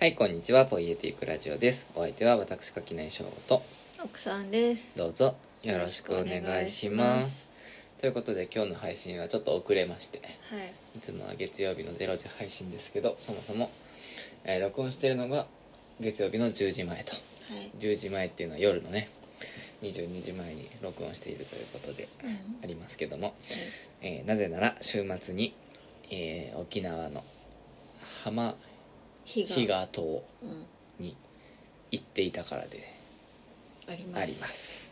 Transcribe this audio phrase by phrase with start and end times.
[0.00, 0.64] はい、こんにちは。
[0.64, 1.86] ポイエティックラジオです。
[1.94, 3.62] お相手は私、垣内翔吾と、
[4.02, 7.50] 奥さんですどうぞよろしくお願いします。
[7.98, 13.70] ということで、今日の配信はちょっと遅れまして、はいいつもは月曜日の0時配信ですけど、そもそも、
[14.44, 15.46] えー録音してるのが
[16.00, 17.12] 月曜日の10時前と。
[17.12, 19.10] はい10時前っていうのは夜のね、
[19.82, 23.34] 22時前に録音しているということでうんありますけども、
[24.00, 25.54] えーなぜなら週末に、
[26.10, 27.22] えー沖縄の
[28.24, 28.54] 浜
[29.32, 30.66] 比嘉島うん
[30.98, 31.16] に
[31.90, 32.92] 行っていたからで。
[33.88, 34.90] あります。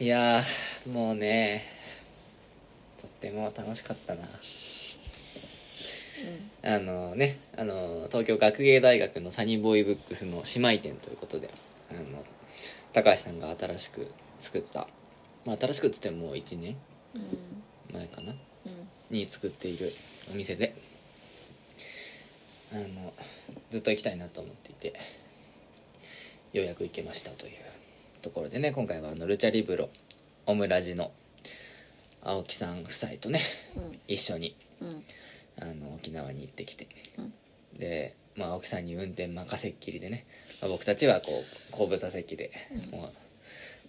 [0.00, 1.64] いやーもうね
[3.00, 4.28] とっても楽しかったな。
[6.64, 11.50] あのねあの東京学芸大学のサニーボーイブックスの姉妹店ということで
[11.90, 12.00] あの
[12.92, 14.86] 高橋さんが新しく作った、
[15.44, 16.76] まあ、新しくっつってももう1年
[17.14, 17.94] うん。
[17.94, 18.32] 前かな？
[18.32, 18.36] うん。
[19.10, 19.92] に作っている
[20.30, 20.74] お店で
[22.72, 23.12] あの
[23.70, 24.94] ずっと行きたいなと思っていて
[26.52, 27.52] ようやく行けましたという
[28.22, 29.88] ところでね今回はあのルチャリブロ
[30.46, 31.12] オムラジの
[32.22, 33.40] 青木さん夫妻とね
[33.76, 33.98] うん。
[34.06, 34.88] 一緒にうん。
[35.60, 36.88] あの沖縄に行ってきて。
[37.18, 37.32] うん。
[37.78, 40.24] で、まあ、青木さんに運転任せっきりでね、
[40.60, 41.26] まあ僕たちはこ
[41.70, 42.50] う後部座席で
[42.92, 42.98] うん。
[42.98, 43.10] もう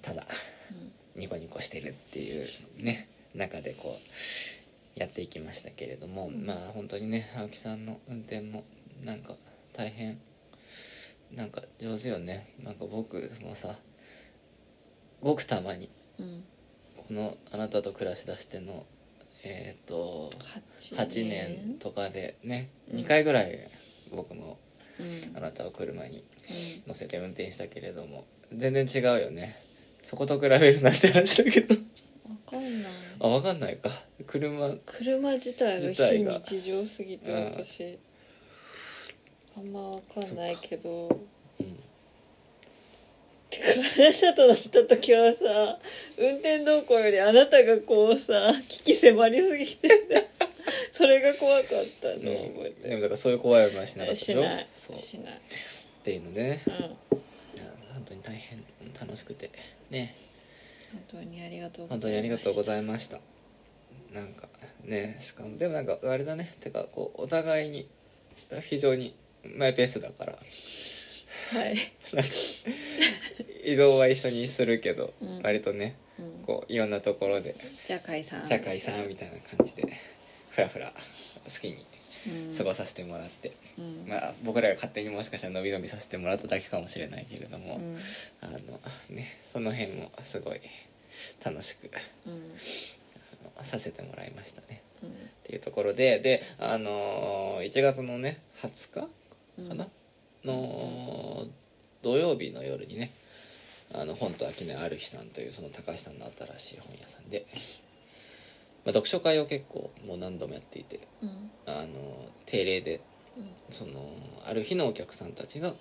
[0.02, 0.26] ただ
[1.16, 2.48] ニコニコしてるっていう
[2.80, 4.02] ね中でこう
[4.96, 6.46] やっていきましたけれども、うん。
[6.46, 8.64] まあ本当にね青木さんの運転も
[9.04, 9.36] なんか
[9.74, 10.20] 大変
[11.32, 12.48] なんか上手よね。
[12.64, 13.76] なんか僕もさ
[15.22, 16.44] ごくたまにうん。
[16.96, 18.86] この「あなたと暮らし出しての」
[19.46, 23.00] えっ、と八8年とかでねうん。
[23.00, 23.68] 2回ぐらい
[24.12, 24.58] 僕も
[25.00, 25.38] うん。
[25.38, 26.90] あなたを車にうん。
[26.90, 29.60] 乗せて運転したけれども全然違うよね。
[30.04, 31.76] そこと比べるなんて話だけど。
[31.76, 31.82] わ
[32.54, 32.92] かんない。
[33.20, 33.90] あ分かんないか。
[34.28, 35.82] 車車自体
[36.24, 37.98] が非日常すぎてうん私。
[39.58, 41.08] あんまわかんないけど。
[41.60, 41.80] うん
[43.50, 43.66] てか。
[43.72, 45.80] あなたと乗った時はさ
[46.18, 50.30] 運転動向よりあなたがこうさ危機迫りすぎてて
[50.92, 52.90] それが怖かったのを覚えて。
[52.90, 54.42] でもだからそういう怖い思いはしなかったでしょ？
[54.42, 55.00] しない。
[55.00, 55.42] しない。
[56.04, 56.62] ていうのでね。
[56.68, 56.74] うん。
[57.94, 58.64] 本当に大変
[59.00, 59.50] 楽しくて。
[59.90, 60.16] ね。
[60.18, 60.33] 本
[61.10, 63.20] 当にありがとうございま本当にありがとうございました。
[64.14, 64.48] なんか
[64.84, 66.54] ねしかもでもなんかあれだね。
[66.60, 67.88] てかこうお互いに
[68.62, 69.16] 非常に
[69.58, 70.34] マイペースだから。
[70.34, 71.76] はい、
[73.74, 75.42] 移動は一緒にするけど、うん。
[75.42, 77.56] 割とねうん、こういろんなところで。
[77.86, 79.84] じゃあ解散「じゃあ解散」みたいな感じで
[80.52, 80.94] ふらふら
[81.44, 81.86] 好きに
[82.28, 82.56] うん。
[82.58, 84.06] 過ごさせてもらって、うん。
[84.08, 87.98] まあ僕らが勝手にもしかしたら伸び伸びさせてもらっただけかもしれないけれども、うん。
[88.42, 88.60] あの
[89.10, 90.62] ねその辺もすごい
[91.44, 91.90] 楽しく
[92.28, 92.34] うん。
[92.34, 94.82] あのさせてもらいましたね。
[95.04, 95.10] うん。
[95.10, 95.14] っ
[95.44, 99.08] ていうところでであのー1月のね20日
[99.60, 99.88] うんかな、
[100.44, 101.46] の
[102.02, 103.12] 土曜日の夜にね
[103.94, 106.26] あの本と秋音ある日さんというその高橋さんの
[106.58, 107.46] 新しい本屋さんで、
[108.86, 111.52] まあ、読書会を結構もう何度もやっていてうん。
[111.66, 113.02] あの定例で
[113.70, 114.10] その
[114.46, 115.74] ある日のお客さんたちが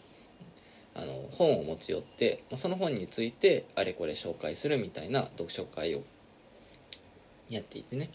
[0.94, 6.02] あの本を持ち寄ってその本についてあれこれ紹介するみたいな読書会を
[7.48, 8.10] やっていてね。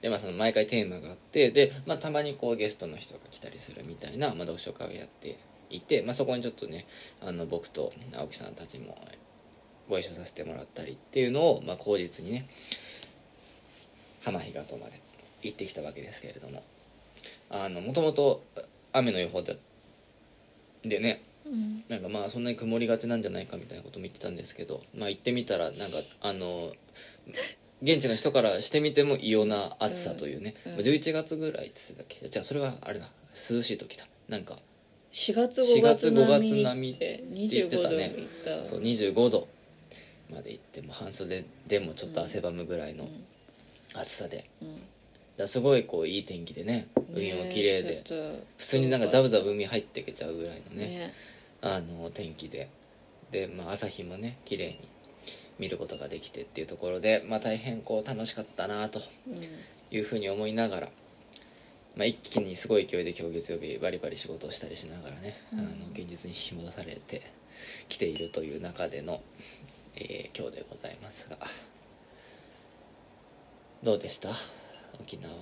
[0.00, 5.38] で、まあ、その毎回テーマがあってで、まあ、たまにこうゲストの人が来たりするみたいな、まあ、読書会をやって
[5.70, 6.86] いて、まあ、そこにちょっとね
[7.22, 8.98] あの僕と青木さんたちも
[9.88, 12.46] ご一緒させてもらったりっていうのを、まあ、口実にね
[14.22, 15.00] 浜比嘉島まで
[15.42, 16.62] 行ってきたわけですけれども。
[17.50, 18.42] あのもともと
[18.94, 19.58] 雨の予報で
[20.82, 21.84] でねうん。
[21.88, 26.72] なんかまあそんなに曇りがちなんじゃないかみたいなことも言ってたんですけどまあ行ってみたらなんかあの
[27.82, 30.72] 現地の人からしてみても異様な暑さというね、うん。
[30.72, 32.28] まあ11月ぐらいって言ってたっけ？
[32.28, 33.10] じゃあそれはあれだ。
[33.50, 34.06] 涼しい時だ。
[34.28, 34.56] なんか
[35.12, 38.14] 4月4 5月月5月並並みっみってて言って25たね。
[38.64, 39.48] そう25度
[40.30, 43.08] まで行っても半袖でもちょっと汗ばむぐらいの
[43.92, 44.68] 暑さで、うん
[45.36, 51.12] らすごいこういい天気でね海も綺麗で、ね普通になんかザブザブ海入ってけちゃうぐらいのねね。
[51.60, 52.68] あの天気で。
[53.30, 54.78] で、まあ、朝日もね綺麗に
[55.58, 59.40] 見ることができてっていうところで、まあ、大変こう楽しかったなとうん。
[59.90, 60.88] いうふうに思いながら、
[61.96, 65.60] まあ、一気にすごい勢いで今日月曜日バリバリ仕事をしたりしながらね、うん。
[65.60, 67.22] あの現実に引き戻されて
[67.88, 69.20] きているという中での、
[69.96, 71.38] えー今日でございますが。
[73.82, 74.30] どうでした？
[75.00, 75.32] 沖縄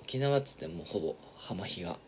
[0.00, 1.98] 沖縄っつってもほぼ浜比嘉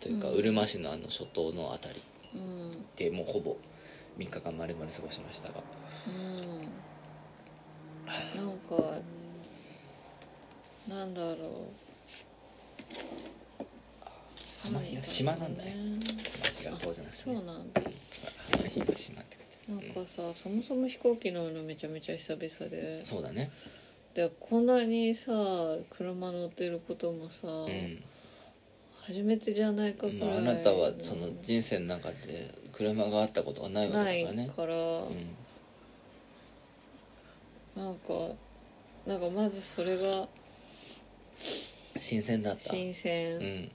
[0.00, 0.34] というか、うん。
[0.34, 2.02] うるま市のあの諸島のあたり
[2.34, 2.70] うん。
[2.96, 3.56] でもうほぼ
[4.18, 5.62] 3日間丸々過ごしましたが。
[6.06, 6.68] うん。
[8.06, 9.00] なんか
[10.88, 11.34] なんだろう。
[14.62, 15.98] 浜比嘉島なんだよね。
[16.64, 17.82] 浜比嘉島じゃなくてそうなんだ。
[18.68, 19.36] 広島って
[19.68, 23.04] 書いてなんかさ、そもそも飛行機乗るのめちゃめちゃ久々で。
[23.04, 23.50] そうだね
[24.14, 25.32] でこんなにさ
[25.90, 28.02] 車乗ってることもさ、うん。
[29.06, 34.50] 初めてじゃないかぐらいまあ、あなたはその人生の中で車があったことがないわけだからね。
[34.56, 35.36] から、うん。
[37.76, 38.34] なんか
[39.06, 40.26] なんかまずそれが
[41.98, 42.60] 新鮮だった。
[42.60, 43.70] 新う鮮、ん。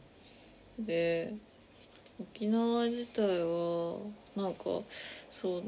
[0.80, 1.34] で
[2.20, 4.00] 沖縄自体は
[4.36, 4.64] なんか
[5.30, 5.64] そう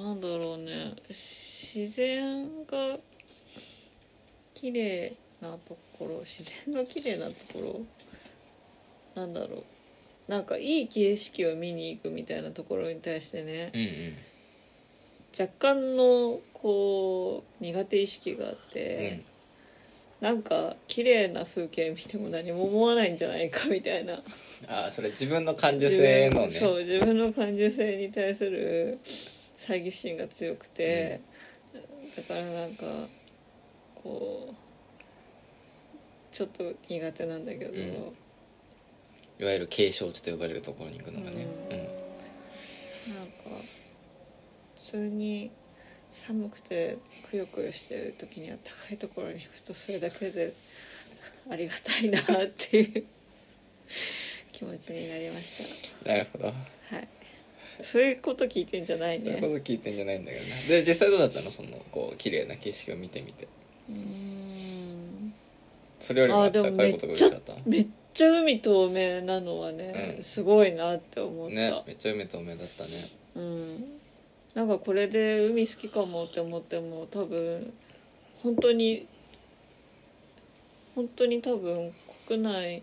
[0.00, 0.94] なんだろうね。
[1.08, 2.98] 自然が
[4.54, 7.84] 綺麗なところ自然が綺麗なとこ
[9.16, 9.64] ろなんだろう。
[10.26, 13.70] なんかいい景色を見に行くみたいなところに対してね。
[13.74, 14.16] うんうん。
[15.38, 19.24] 若干のこう苦手意識があっうてん、
[20.24, 24.22] なんか綺麗な風景見ても何も思わないんじゃないかみたいな。
[24.68, 26.50] ああそれ自分の感受性のね。
[26.50, 28.98] そう自分の感受性に対する
[29.58, 31.20] 猜疑心が強くて、
[32.16, 32.84] だからなんか
[34.04, 34.54] こう
[36.30, 37.78] ちょっと苦手なんだけど、うん。
[39.40, 41.46] いわゆる景勝地と呼ばれるところに行くのがね。
[41.70, 43.14] うん。
[43.14, 43.32] なんか
[44.76, 45.50] 普通に
[46.12, 46.98] 寒くて
[47.30, 50.54] くよくよしてる時にあったかいところに行くとそれだけで
[51.50, 53.04] ありがたいなっていう
[54.52, 55.64] 気持ちになりまし
[56.04, 56.44] うんなるほど。
[56.44, 57.08] たはい。
[57.82, 60.48] そういうこと聞いてんじゃないそういうこねと聞いてんじゃないんだけどな。
[60.68, 61.50] で実際どうだったの？
[61.50, 63.48] そのこう綺麗な景色を見てみて
[63.88, 65.34] うーん。
[66.00, 67.54] それよりもああったかいことが嬉しかった？
[67.66, 70.24] めっちゃ海透明なのはね、うん。
[70.24, 72.90] すごいなって思った、ねめっちゃ海透明だったね。
[73.36, 73.84] うん。
[74.54, 77.72] なんかこれで海好きかもって思っても多分
[78.42, 79.06] 本当に
[80.94, 81.92] 本当に多分
[82.26, 82.82] 国内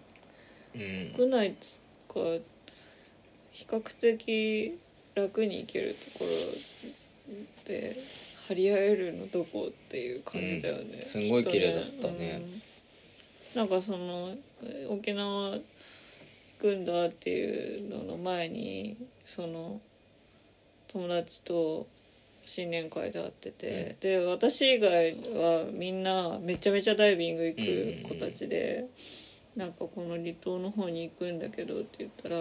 [0.76, 1.14] うん。
[1.16, 2.20] 国内つか
[3.52, 4.80] 比較的
[5.16, 6.30] 楽に行けるところ
[7.66, 7.98] で
[8.52, 11.08] 張り合えるのどこっていう感じだよね、うん。
[11.08, 12.42] すごい綺麗だったね。
[13.56, 13.60] うん。
[13.60, 15.62] なんかそのえ沖縄行
[16.60, 19.80] くんだっていうのの前にその
[20.88, 21.88] 友達と
[22.46, 27.56] 新年会で会ってて、で私以外はみんなめちゃめちゃダイビング行
[28.06, 28.86] く子たちで、
[29.56, 32.38] なんかこの離島の方に行くんだけどって言ったら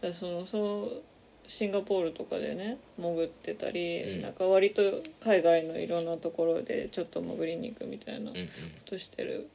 [0.00, 1.02] だそのそう
[1.46, 4.22] シンガポールとかでね潜ってたり、うん。
[4.22, 4.82] なんか割と
[5.22, 8.48] 海外のいろんなところでちょっと潜りに行くみたいなうんうん。
[8.84, 9.48] としてる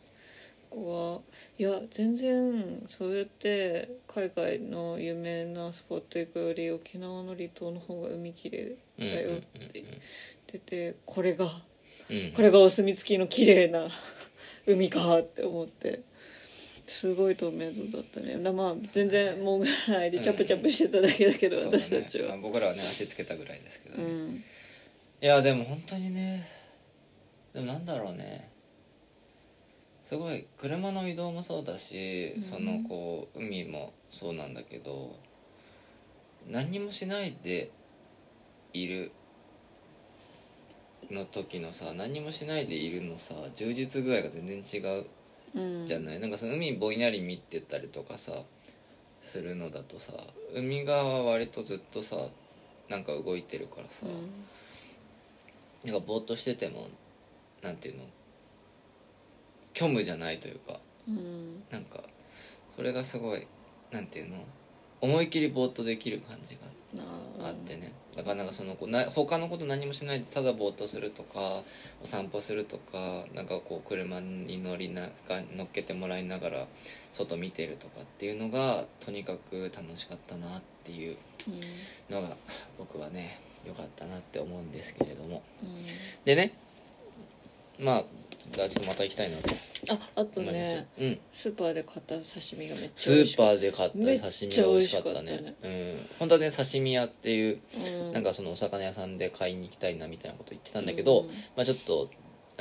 [0.70, 1.20] 子は
[1.58, 9.86] いや全然そうやって海外の有名なスポット行くより沖縄の離島の方が海きれいだよって言っ
[10.46, 11.46] ててこれが
[12.10, 12.32] うんうん。
[12.34, 13.88] これがお墨付きの綺麗な
[14.68, 16.02] 海かって思って
[16.90, 18.36] すごい透明度だったね。
[18.38, 21.84] なまあ全然潜らないでチャプチャプしてただけだけど、そうだね。
[21.84, 24.44] 私たちは、まあ僕らはね足つけたぐらいですけどね、うん。
[25.22, 26.48] いやでも本当にね
[27.54, 28.50] でもなんだろうね。
[30.04, 32.42] すごい車の移動もそうだし、うん。
[32.42, 35.16] そのこう海もそうなんだけど
[36.50, 37.70] 何にもしないで
[38.74, 39.12] いる
[41.12, 44.98] の時のさ何にもしないでいるのさ充実具合が全然違う。
[44.98, 45.06] うん
[45.86, 48.32] じゃない、なんかその海ぼんやり見てたりとかさ
[49.22, 50.14] するのだとさ
[50.56, 52.18] 海側は割とずっとさ
[52.88, 54.06] なんか動いてるからさ、
[55.84, 56.88] なんかぼーっとしてても
[57.62, 58.04] なんていうの
[59.76, 61.18] 虚無じゃないというかうん。
[61.18, 62.02] うんなんか
[62.76, 63.46] それがすごい
[63.92, 64.38] なんていうの
[65.02, 67.52] 思い切りぼーっとできる感じがあーあ。
[67.52, 67.94] ってね。
[68.16, 71.64] だからなんかそのこうな他のこと何もしないでただぼーっとするとか
[72.04, 76.68] お散歩するとかなんかこう車に乗りなが乗っけてもらいながら
[77.14, 81.18] 外見てるとかっていうのがとにかく楽しかったなっていう
[81.48, 81.52] う
[82.12, 82.16] ん。
[82.16, 82.36] のが
[82.78, 85.42] 僕はね良かったなって思うんですけれども。
[85.64, 85.86] うん。
[86.26, 86.54] でね
[87.80, 88.04] まあ
[88.40, 89.54] ちょっとまた行きたいなと
[89.90, 91.20] ああとねうん。
[91.32, 95.56] スーパーで買った刺身がめっちスーゃ美味しかっパーで買った刺身が美味しかっためっちゃ美味しかったね。
[95.64, 96.08] うん。
[96.20, 101.28] 本当はね刺身屋っていうた、うん、なんかそのお魚屋さんで買いに行きたいなみたいなこと言ってたんだけど、うん。
[101.28, 102.10] まあちょっと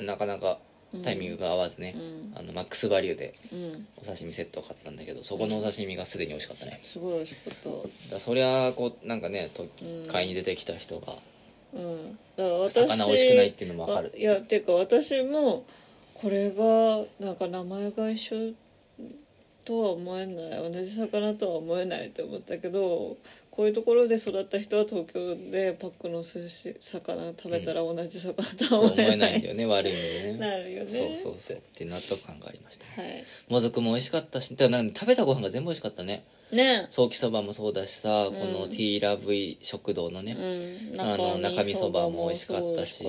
[0.00, 0.58] なかなか
[1.04, 2.38] タイミングが合わずね、うん。
[2.38, 3.86] あのマックスバリューでうん。
[3.96, 6.80] お刺身セットを買ったんだけどそこのお刺身がすでに美味しかったね。
[6.82, 8.18] すごい美味しかった。
[8.18, 10.08] そりゃこうなんかねとうん。
[10.08, 11.14] 買いに出てきた人が
[11.74, 12.18] うん。
[12.36, 14.12] だから私魚美味しくないっていうのも分かる。
[14.14, 15.64] あいやっていうか私も
[16.14, 18.52] これがなんか名前が一緒
[19.68, 23.18] とは思えない同じ魚とは思えないって思ったけど
[23.50, 30.38] こういうところで育った人は東京でパックの寿司魚食べたら同じ魚とは思えな、ないいんだよね悪い意味でね。
[30.38, 30.90] なるよね。
[30.90, 31.56] そうそうそう。
[31.58, 33.02] って納得感がありました。
[33.02, 33.24] はい。
[33.50, 36.86] もずくも美味しかったしだからなんか食べたご飯が全部美味しかったねね。
[36.90, 38.32] ソーキそばもそうだしさ、ん。
[38.32, 40.36] この T ラ V 食堂のね、
[40.94, 41.00] うん。
[41.00, 43.04] あの中身そばも美味しかったし。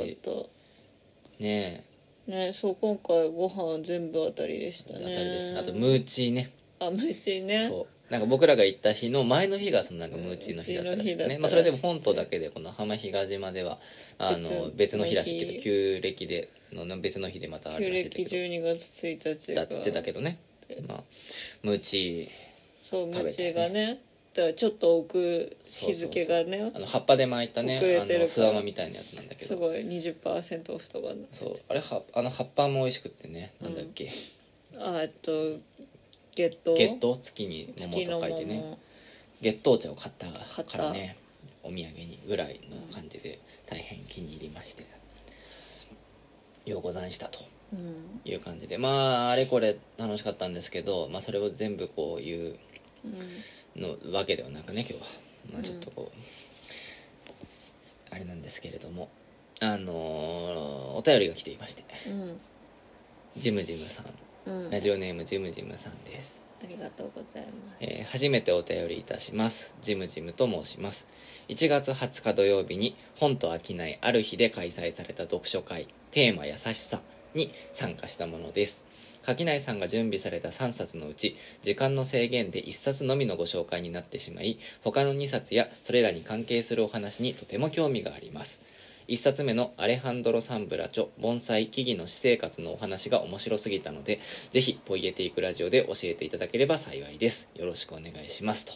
[1.40, 1.84] ね
[2.28, 2.32] た。
[2.34, 2.54] ね。
[2.54, 5.00] そう今回ご飯全部当たりでしたね。
[5.02, 5.60] え当たりですね。
[5.60, 6.52] あとムーチーね。
[6.80, 7.68] あムーチーね。
[7.68, 8.00] そう。
[8.10, 13.78] なんか僕らが行った日の前の日がそのなんかムーチーの日だったらしくてね、まあ、それでも本島だけでこの浜比嘉島では
[14.18, 18.30] あの別別の日らしいけど旧暦での別の日でまたあ旧るらしいけど。
[18.30, 19.62] 12月1日が。
[19.62, 20.40] だっつってたけどね、
[20.88, 21.04] まあ、
[21.62, 22.30] ムーチ
[22.90, 24.00] そうム食べたねーチーがね。
[24.34, 26.58] だちょっと置く日付がね。
[26.58, 28.20] ーあの葉っぱで巻いたね遅れあてるから。
[28.22, 29.48] の巣鴨みたいなやつなんだけど。
[29.48, 31.28] すごい20%オフとかにな。
[31.28, 31.54] ってそう。
[31.70, 34.10] あれはあの葉っぱも美味しくってねなんだっけ、
[34.80, 35.32] あえっと
[36.34, 36.74] ゲット。
[36.76, 38.56] 月桃月に桃月のと書いてね。
[38.56, 38.78] 桃。
[39.42, 41.16] 月桃茶を買った買ったからね
[41.62, 44.84] お土産にぐらいの感じで大変気に入りまして。
[46.66, 47.40] ようござんしたと。
[47.74, 48.22] うん。
[48.26, 48.78] いう感じで。
[48.78, 52.58] まああれこれ楽しかったんですけど、まあ、それを全部こういううん
[53.76, 55.08] のわけではなくね今日は、
[55.54, 56.16] まあ、ちょっとこう、
[58.16, 59.10] あれなんですけれども。
[59.62, 61.84] あのーお便りが来ていまして。
[62.08, 62.40] うん。
[63.38, 64.50] ジムジムさん。
[64.50, 64.72] うん。
[64.72, 66.42] ラジオネームジムジムさんです。
[66.64, 67.78] ありがとうございます。
[67.82, 69.76] えー初めてお便りいたします。
[69.82, 71.08] ジムジムと申します。
[71.50, 75.88] 1月20日土曜日に本と飽きないある日で開催された読書会。
[76.12, 77.02] テーマ優しさ
[77.36, 78.84] に参加したものです
[79.26, 88.62] 垣内さんが準備された3冊のうち時間の制限で1冊のみのご紹介になってしまい他の2冊やそれらに関係するお話にとても興味があります。
[89.08, 94.20] 1冊目のアレハンドロ・サンブラ著盆栽木々の私生活のお話が面白すぎたので
[94.52, 97.50] ぜひポイエティックラジオで教えていただければ幸いです。
[97.56, 98.66] よろしくお願いします。
[98.66, 98.74] と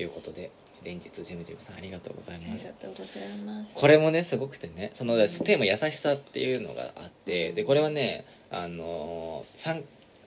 [0.00, 0.52] いうことで
[0.84, 2.64] 連日ジムジムさんありがとうございあます。
[2.66, 3.74] りがとうございます。
[3.74, 9.82] これもねすごくてねそのテーマ「優しさ」っていうのがあってでこれはねあのーさん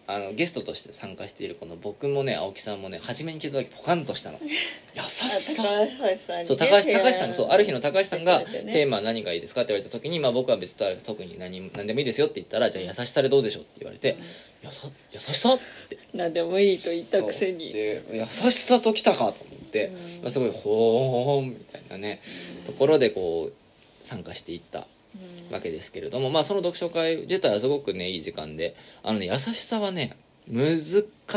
[0.08, 4.40] あのゲストとして参加しているこの僕もね青木さんもね初めに聞いた時ポカンとしたの。
[4.94, 5.64] 優あしさ。
[5.64, 14.16] 高橋さんそう高橋高橋さんがそうある日の高橋さんがテーマ何がいいですかって言われた時に、まあ、僕は別に特に何何でもいいですよって言ったらじゃあ優しさでどうでしょうって言われて、
[14.64, 15.98] やさ優しさって。
[16.14, 17.74] 何でもいいと言ったくせに。
[17.74, 19.94] で優しさときたかと思って、うん。
[20.22, 22.22] まあ、すごいほーんみたいなね、
[22.68, 24.80] ところでこう参加していった。
[24.80, 24.86] うん
[25.52, 30.18] わけですけれども、まあ、その読書会自体はすごくねいい時間であのね優しさはね
[30.48, 30.76] 難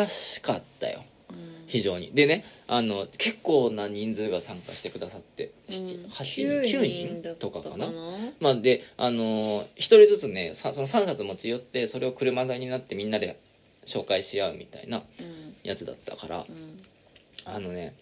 [0.08, 1.02] しかったよ。
[1.30, 1.64] うん。
[1.66, 2.12] 非常に。
[2.12, 5.74] でねあの結構な人数が参加してくださってうん。
[5.74, 7.86] 7 8人9人とかかな。
[7.86, 7.92] な？
[8.40, 13.40] まあであの一人ずつねさその3冊持ち寄ってそれを車座になってみんなで
[13.86, 15.04] 紹介し合うみたいなうん。
[15.62, 16.82] やつだったからうん。
[17.44, 17.94] あのね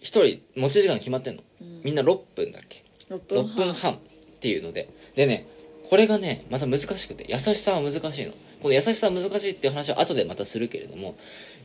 [0.00, 1.42] 一人持ち時間決まってんの。
[1.60, 1.82] うん。
[1.84, 3.98] みんな6分だっけ？6分6分半
[4.46, 4.88] っていうので。
[5.16, 5.48] でね
[5.90, 8.32] これがねまた難しくて優しさは難しいの。
[8.62, 11.16] この優しさは難しいっていう話は後でまたするけれども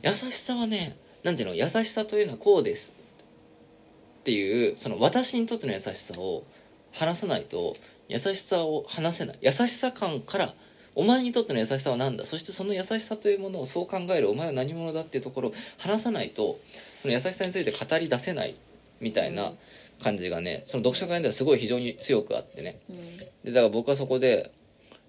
[0.02, 1.56] 優しさはねなんていうの？
[1.56, 2.96] 優しさというのはこうです。
[4.22, 6.44] っていうその私にとっての優しさを
[6.92, 7.76] 話さないと
[8.08, 9.38] 優しさを話せない。
[9.42, 10.54] 優しさ感から
[10.94, 12.26] お前にとっての優しさは何だ？
[12.26, 16.60] そしてその優しさというものをそう考えるお前は何者だっていうところを話さないと
[17.02, 18.56] その優しさについて語り出せない
[19.00, 19.54] みたいな
[20.02, 22.80] 感じがねその読書会ではすごい非常に強くあってね。
[22.90, 23.18] うん。
[23.18, 24.52] でだから僕はそこで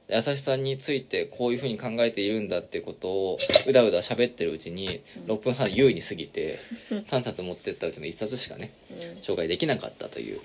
[0.08, 6.58] 優しさについてこういうふうに考えているんだっていうことをうだうだ喋ってるうちに6分半優位に過ぎて
[6.90, 8.99] 3冊持ってったうちの1冊しかねうん。
[9.20, 10.40] 紹介できなかったという、う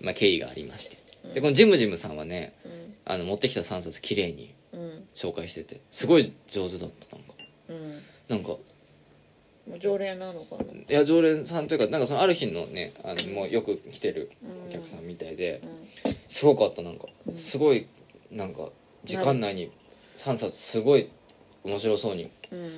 [0.00, 0.96] まあ、経緯がありまして。
[1.34, 2.94] でこのジムジムさんはねん。
[3.04, 5.08] あの持ってきた3冊綺麗にうん。
[5.14, 7.34] 紹介しててすごい上手だったなんか。
[7.68, 8.02] うん。
[8.28, 8.56] なんか
[9.68, 10.64] もう常連なのかな。
[10.64, 14.30] いや常連さんというかなんかそのある日のねあのもうよく来てる
[14.68, 15.60] お客さんみたいで
[16.04, 17.06] うんすごかったなんか。
[17.26, 17.86] うんすごい
[18.30, 18.70] なんか
[19.04, 19.70] 時間内に
[20.16, 21.08] 3冊すごい
[21.64, 22.70] 面白そうにうん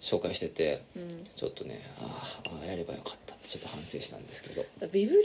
[0.00, 4.64] 紹介しててうんちょっとねあーあーやればよかったってちょっと反省したんですけど。
[4.92, 5.22] ビブリオ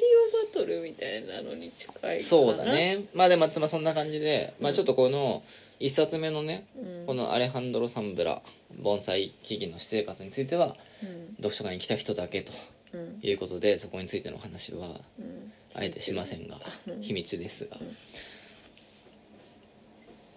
[0.47, 2.15] バトルみたいなのに近いかな。
[2.15, 3.05] そうだね。
[3.13, 5.43] まあでもまあそんな感じで、まあ、ちょっとこの
[5.79, 7.05] 1冊目のねうん。
[7.05, 8.41] このアレハンドロ・サンブラ
[8.81, 11.35] 盆栽木々の私生活についてはうん。
[11.37, 12.51] 読書会に来た人だけと
[12.93, 13.19] うん。
[13.21, 14.91] いうことでそこについての話はう
[15.21, 15.51] ん。
[15.75, 16.57] あえてしませんが
[16.87, 17.01] うん。
[17.01, 17.75] 秘密ですが。
[17.77, 17.79] ん。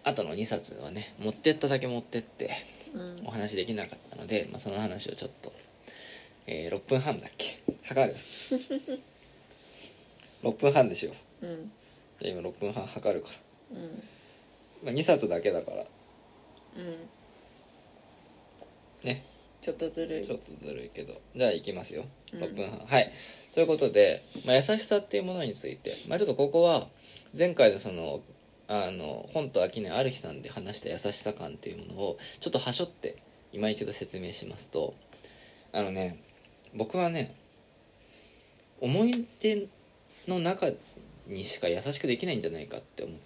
[0.05, 2.51] あとの2冊はね持ってっただけ持ってって
[2.95, 3.23] うん。
[3.27, 5.53] お話できなかったので、まあ、その話をちょっと、
[6.47, 7.61] えー6分半だっけ？
[7.85, 8.17] 測る？
[10.43, 11.73] 6分半でしよううん。
[12.21, 13.29] じゃあ今6分半測るか
[13.73, 14.03] ら、うん
[14.83, 15.85] まあ、2冊だけだから。
[16.77, 17.09] うん。
[19.05, 19.25] ね。
[19.61, 20.27] ちょっとずるい。
[20.27, 21.21] ちょっとずるいけど。
[21.37, 22.05] じゃあいきますよ。
[22.33, 22.41] うん。
[22.43, 23.13] 6分半、はい。
[23.55, 26.87] ということで、まあ、優しさっていうものについて、まあ、ちょっとここは
[27.37, 28.23] 前回のその
[28.69, 33.21] あの本と秋音ある日さんで話した優しさ感っていうものをちょっとはしょって
[33.53, 34.95] 今一度説明しますと。
[35.73, 36.23] あのね
[36.75, 37.35] 僕はね
[38.81, 39.69] 思い出
[40.29, 40.67] の中
[41.27, 43.17] にしか優しくできないんじゃないかって思っ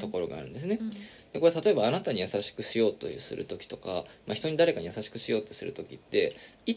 [0.00, 0.90] ところがあるんですね、うん。
[0.90, 6.76] でこれ例えばあなたに優しくしようとする時とか、まあ、人に誰かに優しくしようとする時ってい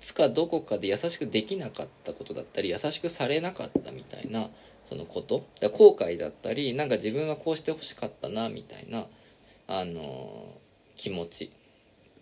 [0.00, 4.48] つかどこかで優しくできなかったことだったり優しくされなかったみたいな
[4.84, 5.46] そのこと。
[5.60, 9.06] だ後悔だったりなんか自分はこうしてほしかったなみたいな、
[9.68, 10.62] あのー
[10.96, 11.50] 気持ち。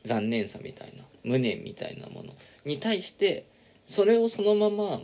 [0.05, 1.05] 残念さみたいな。
[1.25, 2.33] 無念みたいなもの
[2.65, 3.45] に対して
[3.85, 5.01] それをそのまま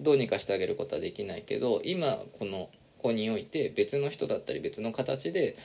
[0.00, 5.56] どうにかしてあげることはできないけど今この子において別の人だったり別の形で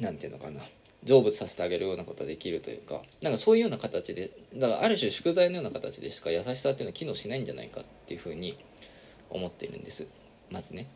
[0.00, 0.60] なんていうのかな
[1.04, 8.58] 成仏させてあげるようなことができるというかなんかそういうような形でだからある種贖罪のような形でしか優しさっていうのは機能しないんじゃないかっていうふうに
[9.30, 10.06] 思ってるんです。
[10.50, 10.88] まずね。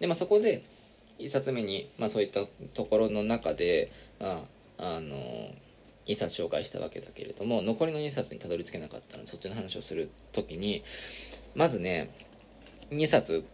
[0.00, 0.64] でまあそこで
[1.18, 2.40] 一冊目に、まあ、そういった
[2.74, 4.44] ところの中で、ま
[4.78, 5.16] あ、あの
[6.06, 10.82] 一冊紹介したわけだけれども残りの2冊にたどり着けなかったのでそっちの話をする時に
[11.54, 12.10] まずね
[12.92, 13.44] 2冊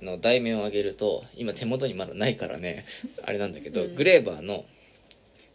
[0.00, 2.84] の題名を挙げると今手元にまだないからね
[3.24, 4.64] あれなんだけど、うんグレーバーの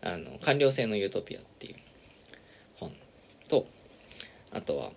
[0.01, 1.75] あの「官僚制のユートピア」っていう
[2.75, 2.91] 本
[3.49, 3.67] と
[4.51, 4.91] あとは、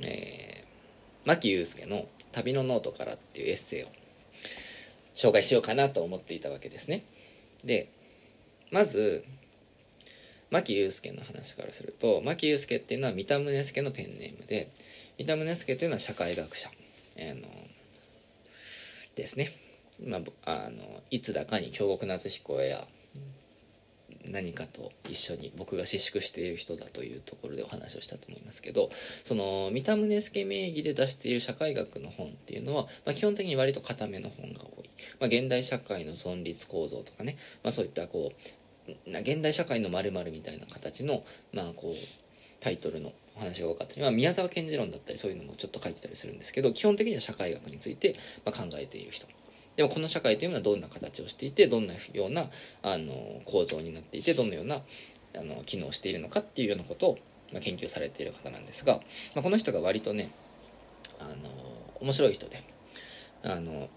[0.00, 3.88] えー、真木悠介の「旅のノートから」っていうエッセイを
[5.14, 7.02] 紹介しようかなと思っていたわけですね。
[7.64, 7.90] で
[8.70, 9.24] まず
[10.50, 14.70] 真木悠介の話からすると真木悠介っていうのは見田宗介のペンネームで
[15.18, 16.70] 三田宗介というのは社会学者、
[17.18, 17.40] あの
[19.16, 19.48] ですね、
[20.06, 22.86] まあ、あのいつだかに京極夏彦や
[24.28, 28.90] 何かと一緒に僕が私粛している人だというところでお話をしたと思いますけど
[29.24, 41.94] その三田宗介名義で出している社会学の本っていうのは、まあ、基本的に割と固めの本が多い、まあ、現代社会の存立構造とかね、まあ、そういったこう現代社会の〇〇みたいな形のまあこう
[42.60, 49.26] タイトルのお話が多かったり、まあ、宮沢賢治論だったりそういうのもちょっと書いてたりするんですけど基本的には社会学についてまあ考えている人。
[49.76, 52.48] でもこの社会というのはどんな形をしていてどんなような
[52.82, 54.76] あの構造になっていてどんなような
[55.36, 57.18] あの機能をしているのかっていうようなことを、
[57.52, 58.94] まあ、研究されている方なんですが、
[59.34, 60.30] まあ、この人が割とね
[61.20, 61.34] あの
[62.00, 62.62] 面白い人で
[63.42, 63.88] あの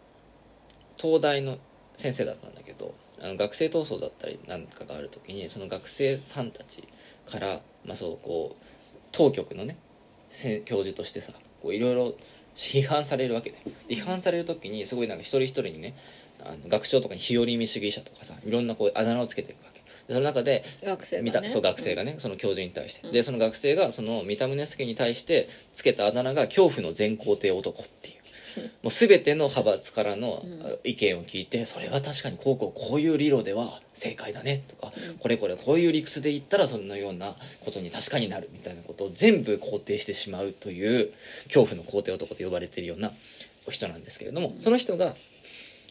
[0.97, 1.58] 東大の
[1.95, 6.84] 先生だったんだけどあの学生闘争だったりなんかがある時にその学生さんたち
[7.25, 8.79] から、まあ、そうこう
[9.12, 9.78] 当局のね
[10.30, 12.15] せ教授としてさこういろいろ
[12.56, 13.58] 批判されるわけで。
[13.88, 15.95] で批判される時にすごいなんか一人一人にね
[16.43, 19.80] あの学長とかに日和見主義者とかさいろんなこうあだ名をつけていくわけ。
[20.08, 21.48] でその中で学生見がね。
[21.48, 23.13] たそう学生がねその教授に対して、うん。
[23.13, 28.18] でその学生がその三田宗介に対してつけたあだ名が恐怖の全皇帝男っていう
[28.84, 30.43] もう全ての派閥からの
[30.84, 35.15] 意見を聞いてそれは確かにこうこうこういう理論では正解だねとか、うん。
[35.15, 41.12] これこれこういう理屈で言ったらそのようなことに確かになるみたいなことを全部肯定してしまうという
[41.45, 43.13] 恐怖の皇帝男と呼ばれているような
[43.67, 45.15] お人なんですけれども、その人が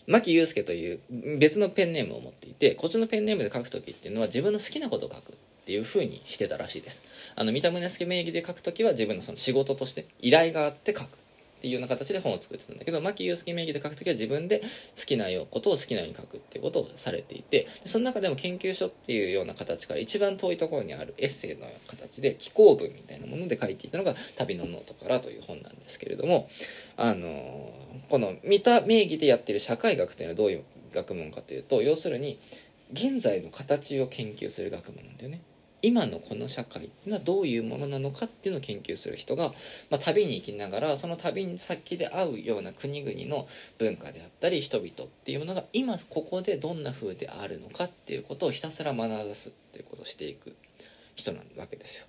[0.09, 1.01] 牧祐介という
[1.39, 7.03] 別のペンネームを持っていてこっちのペンネームで書く時っていうのは自分の好きなことを書くっていう風にしてたらしいです。
[7.37, 11.19] あの三田宗介名義で書く時は自分のその仕事として依頼があって書く
[11.59, 26.49] っていうような形で本を作ってたんだけど真木悠介名義で書く時は自分で好きなよことを好きなように書くっていうことをされていてその中でも研究書っていうような形から一番遠いところにあるエッセイの形で紀行文みたいなもので書いていたのが「旅のノートから」という本なんですけれども
[26.97, 27.73] あの
[28.09, 32.39] この見田名義でやってる社会学というのはどういう学問かというと要するに
[32.93, 35.41] 現在の形を研究する学問なんだよね。
[35.81, 39.53] 今のこの社会っていうのはどういうものなのかっていうのを研究する人が、
[39.91, 43.47] まあ、旅に行きながらその旅に先で会うような国々の
[43.79, 44.93] 文化であったり人々っ
[45.25, 50.57] ていうものが今ここでどんな風であるのかっていうことをひたすら学ばすっていうことをしていく
[51.15, 52.07] 人なわけですよ。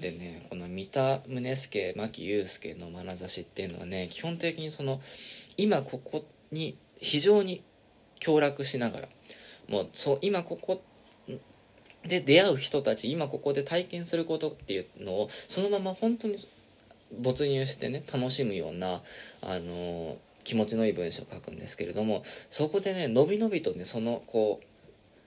[0.00, 5.00] でねこの三田宗介牧祐介の眼差しっていうのはね基本的にその
[5.56, 7.62] 今ここに非常に
[8.20, 9.08] 協力しながら
[9.68, 10.82] もうそ今ここ
[12.06, 16.36] で出会う人たち今ここで体験することっていうのをそのまま本当に
[17.20, 19.02] 没入してね楽しむような
[19.42, 24.64] あの気持ちのいい文章を書くんですけれどもそこでねのびのびとねそのこう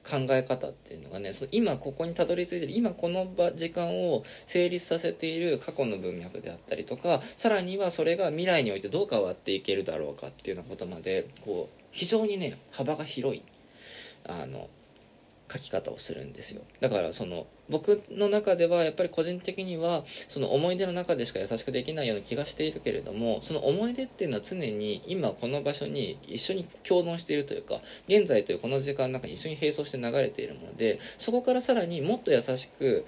[0.09, 13.43] 考え方っていうのがねその今ここにたどり着いてる今この場時間を成立させている過去の文脈であったりとかさらにはそれが未来においてどう変わっていけるだろうかっていうようなことまでこう非常にね幅が広い
[14.27, 14.67] あの
[15.51, 16.61] 書き方をするんですよ。
[16.79, 27.75] だからその僕の中ではやっぱり個人的にはその思い出の中でしか優しくできないような気がしているけれどもその思い出っていうのは常に今この場所に一緒に共存しているというか
[28.07, 33.05] 現在というこの時間の中に一緒に並走して流れているものでそこからさらにもっと優しく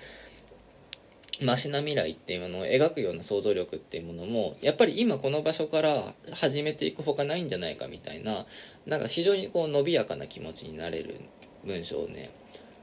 [1.42, 8.46] マシな未来っていうものを描くような想像力っていうものもやっぱり今この場所から始めていくほかないんじゃないかみたいな
[8.86, 11.20] なんか非常にこう伸びやかな気持ちになれる
[11.66, 12.32] 文章をね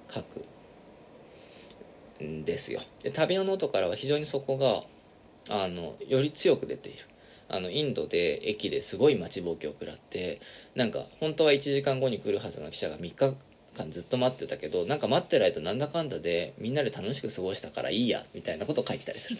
[0.09, 0.45] 書く
[2.23, 2.81] んですよ。
[3.03, 4.83] で旅のノートからは非常にそこが
[5.49, 7.05] あのより強く出ている。
[7.53, 10.41] あのインドで駅ですごい待ちぼうけを食らって
[10.77, 13.35] なんか本当は1時間後に来るはずの記者が3日
[13.77, 19.39] 間ずっと待ってたけどなんか待ってる間なんだかんだでみんなで楽しく過ごしたからいいやみたいなことを書いてたりする。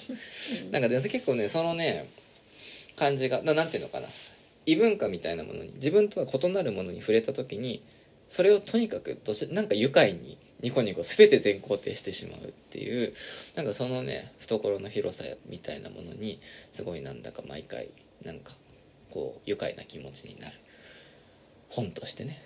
[0.73, 2.11] なんかで結構ねそのね
[2.97, 4.09] 感じがななんていうのかな。
[4.67, 7.83] 異文化みたいなものに自分とは異なるものに触れた時に
[8.31, 13.13] それをとにかくどしなんか愉快にニコニコ全て全肯定してしまうっていう
[13.57, 16.41] なんかそのね懐の広さみたいなものに
[16.71, 17.91] すごいなんだか毎回
[18.25, 18.53] なんか
[19.11, 20.55] こう愉快な気持ちになる。
[21.71, 22.41] 本としてね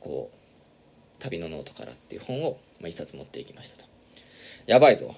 [0.00, 0.36] こう
[1.20, 3.88] 「旅のノートから」っていう本を、まあ、一冊持っていきましたと。
[4.66, 5.14] やばいぞ。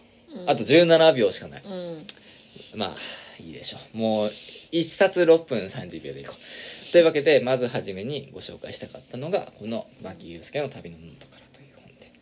[0.46, 1.62] あと17秒しかない。
[1.64, 2.06] うん。
[2.76, 3.98] まあいいでしょう。
[3.98, 6.38] もう1冊6分30秒でいこう
[6.94, 12.12] というわけでまず初めにご紹介したかったのがこの真木悠介の旅のノートからという本で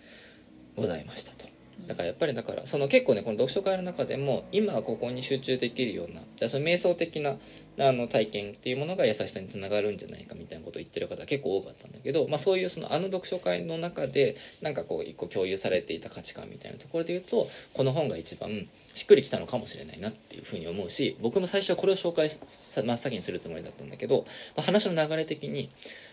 [0.74, 1.41] ございましたと。
[1.86, 7.36] だからやっぱりだからその結構ねこの読書会の中でも今ここに集中できるようなその瞑想的な
[7.78, 18.50] あの体験っていうものが優しさにつながるんじゃないかみたいなことを言ってる方結構多かったんだけど、まあ、そういうそのあの読書会の中でなんかこう一個共有されていた価値観みたいなところで言うとこの本が一番
[18.94, 25.70] しっくりきたのかもしれないなっていうふうに思うし僕も最初はこれを紹介真っ先にするつもりだったんだけど、まあ、話の流れ的に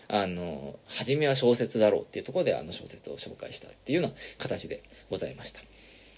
[0.08, 5.60] あの初めは小説だろうっていうところであの小説を紹介したっていうような形でございました。
[5.60, 5.64] っ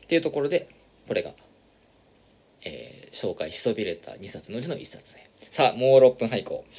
[0.07, 0.69] ていうところで
[1.09, 1.33] これが、
[2.65, 6.73] えー紹介しそびれた2冊のうちの1冊目さあもう6分はいこう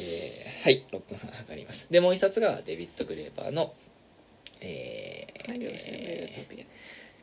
[0.00, 1.90] えーはい6分半測ります。
[1.90, 3.74] でもう1冊がデビッド・グレーバーの
[4.62, 6.66] えー完了してるユートピ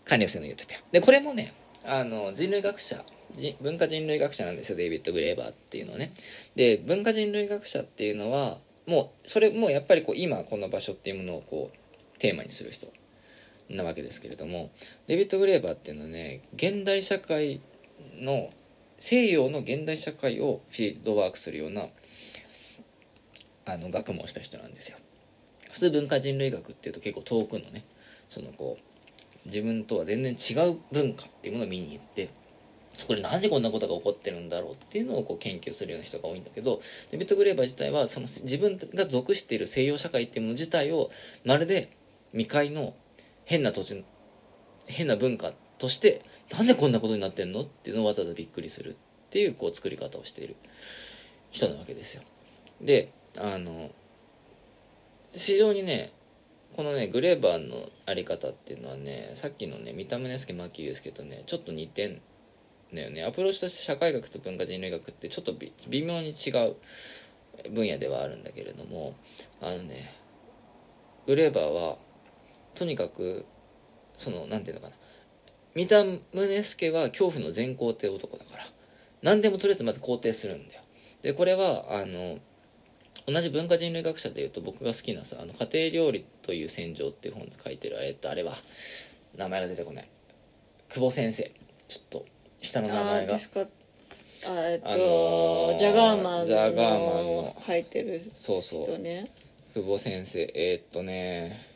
[0.06, 0.78] 完了性のユートピア。
[0.92, 3.04] でこれもねあの人類学者
[3.36, 6.12] じ文化人類学者なんですよデイビッド・グレーバーっていうのはね。
[6.56, 11.78] で文化人類学者っていうのはもうそれもうやっぱりこう今この場所っていうものをこう
[12.20, 12.88] テーマにする人
[13.70, 14.72] なわけですけれども
[15.08, 17.62] デビッド・グレーバーっていうのはね現代社会
[18.20, 18.50] の
[18.98, 21.88] 西洋の現代社会をフィードワークするような
[23.66, 24.98] あの学問をした人なんですよ。
[25.72, 27.84] 普通文化人類学っていうと結構遠くのね
[28.30, 32.30] そのこう自分とは全然違う文化っていうものを見に行って
[32.94, 41.12] そこでなんでこんなことが起こってるんだろうっていうのをこう研究するような人が多いんだけどデビッド・グレーバー自体はその自分が属している西洋社会っていうもの自体を
[41.44, 41.90] まるで
[42.36, 42.94] 未開の
[43.46, 44.04] 変な土地
[44.88, 46.22] 変な文化として
[46.54, 48.96] なんでこんなことになってんのっていうのをわざわざびっくりするっ
[49.30, 50.56] ていうこう作り方をしている
[51.52, 52.24] 人なわけですよ。
[52.82, 53.90] であの
[55.34, 56.12] 非常にね
[56.76, 62.22] このねグレーバーのあり方っていうのはねさっきのね三田宗介牧祐介とねちょっと似てん
[62.94, 65.54] だよねアプローチとして社会学と文化人類学ってちょっと
[65.90, 66.76] 微妙に違う
[67.72, 69.16] 分野ではあるんだけれども
[69.62, 70.14] あのね
[71.26, 71.98] グレーバーは
[72.76, 73.46] とにかく
[74.18, 74.96] そのなんていうのかな。
[75.74, 78.66] 三田宗介は恐怖の全肯定男だから。
[79.22, 80.82] 何でもとりあえずまず肯定するんだよ。
[81.22, 82.38] でこれはあの
[83.26, 88.54] 同じ文化人類学者でいうと僕が好きなさ「あの家庭料理という戦場」っていう本で書いてるあれとあれは
[89.36, 90.08] 名前が出てこない。
[90.90, 91.52] 久保先生。
[91.88, 92.26] ちょっと
[92.62, 93.28] 下の名あ前が。
[93.28, 93.62] ーですか
[94.48, 97.56] あえっと、あのージャガーマンジャガーマンの。
[97.66, 98.36] 書いてる人ね。
[98.36, 98.86] そうそう。
[99.74, 100.42] 久保先生。
[100.54, 101.76] えーっとね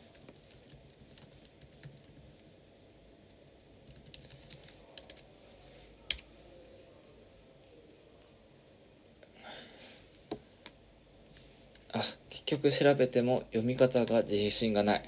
[11.92, 15.02] あ結局調べても読み方が自信がない。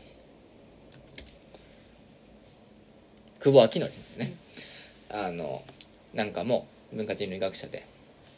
[3.40, 4.34] 久保明則先生ね。
[5.10, 5.62] あの
[6.14, 7.84] なんかも文化人類学者で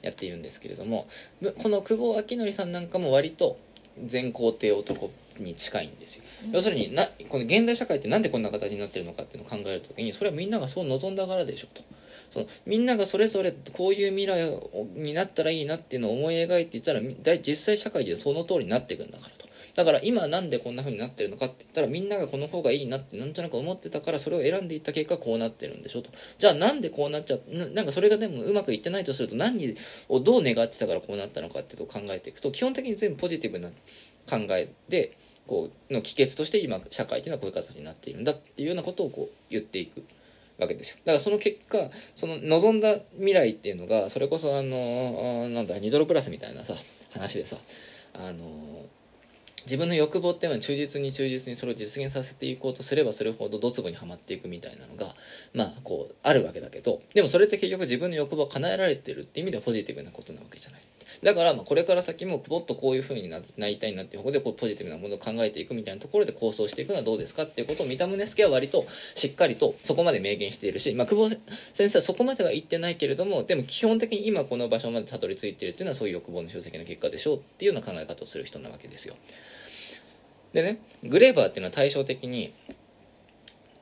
[0.03, 1.07] やっているんですけれども
[1.41, 3.59] ぶこの久保明則さんなんかも割と
[4.05, 11.83] 全肯定男に近いんですよ、要するになこの現代社会ってなんでこんな形になってるのかっていうのを考えるときにそれはみんながそう望んだからでしょと
[12.31, 14.61] そみんながそれぞれこういう未来
[14.95, 19.45] になったらいいなっていうのを思い描いていたら実際社会でその通りになっていくんだからと。
[19.75, 26.11] だから今なんでこんな風になってるのかって言ったらみんながこの方がいいなってなんとなく思ってたからそれを選んでいった結果こうなってるんでしょと。
[26.39, 29.75] じゃあなんでこうなっちゃななんかそれがでもうまくいってないとすると何
[30.09, 40.05] をどう願ってたからこうなったのかっていうのを考えていくと基本的に全部ポジティブな考えでこうの帰結として今社会っていうのはこういう形になっているんだっていうようなことをこう言っていく。
[40.59, 40.99] わけですよ。
[41.05, 46.75] だからその結果その望んだ未来っていうのがそれこそあのなんだニドロプラスみたいなさ
[47.13, 47.57] 話でさ
[48.15, 48.45] あの
[49.65, 55.15] 自分の欲望っていうのは忠実に忠実にそれを実現させていこうとすればするほどドツボにはまっていくみたいなのが
[55.55, 60.81] まあこうあるわけだけどでもそれって結局自分の欲望を叶えられてるって意味ではポジティブなことなわけじゃない。
[61.23, 71.35] だからまあこれから先ももっとこういうふうになりたいなっていう方でこうポジティブなものを考えていくみたいなところで構想していくのはどうですかっていうことを三田宗介は割としっかりとそこまで明言しているし、まあ、久保
[71.73, 79.15] 先生はそこまでは言ってないけれどもでも基本的に今この場所までたどり着いてるっていうのはそういう欲望の集積の結果でしょうっていうような考え方をする人なわけですよ。
[80.53, 82.53] でねグレーバーっていうのは対照的に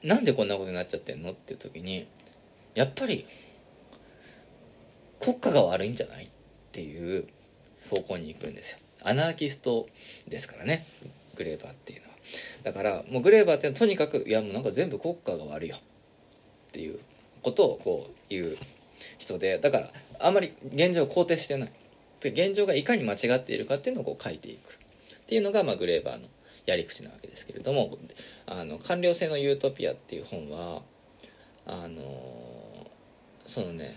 [0.02, 2.06] なんでこんなことになっちゃってんのっていう時に
[2.74, 3.26] やっぱり
[5.20, 6.28] 国家が悪いんじゃない？
[6.72, 7.26] っていう
[7.90, 8.78] 方向に行くんですよ。
[9.02, 9.86] アナーキスト
[10.26, 10.86] ですからね。
[11.36, 12.14] グレーバーっていうのは。
[12.62, 15.80] だからもうグレーバーっていうのはとにかくいやもうなんか全部国家が悪いよっ
[16.72, 16.98] ていう
[17.42, 18.56] ことをこう言う
[19.18, 21.72] 人でだからあんまり現状を肯定してない。
[22.20, 24.78] 現状がいかに間違っているかっていうのをこう書いていく
[25.22, 26.28] っていうのが、まあ、グレーバーの
[26.66, 27.98] やり口なわけですけれども
[28.46, 30.82] 「あの官僚制のユートピア」っていう本は
[31.66, 32.90] あの
[33.44, 33.94] そのね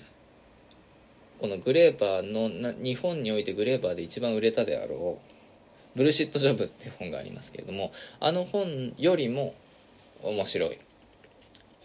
[1.45, 5.29] このグレーバーのな日本においてグレーバーで一番売れたであろう
[5.95, 9.53] 「ブルシット・ジョブ」っていう本がありますけれどもあの本よりも
[10.23, 10.79] 面白い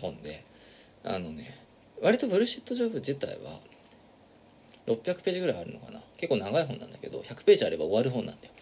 [0.00, 0.42] 本で
[1.04, 1.58] あのね
[2.00, 3.60] 割とブルシット・ジョブ自体は
[4.86, 6.02] 600ページぐらいあるのかな。
[6.16, 8.54] 結構長い本なんだけど100ページあれば終わる本なんだよ。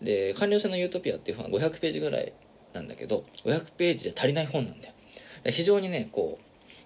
[0.00, 2.32] で「官僚制のユートピア」っていう本は500ページぐらい
[2.72, 4.94] なんだけど500ページじゃ足りない本なんだよ。
[5.50, 6.38] 非常にねこ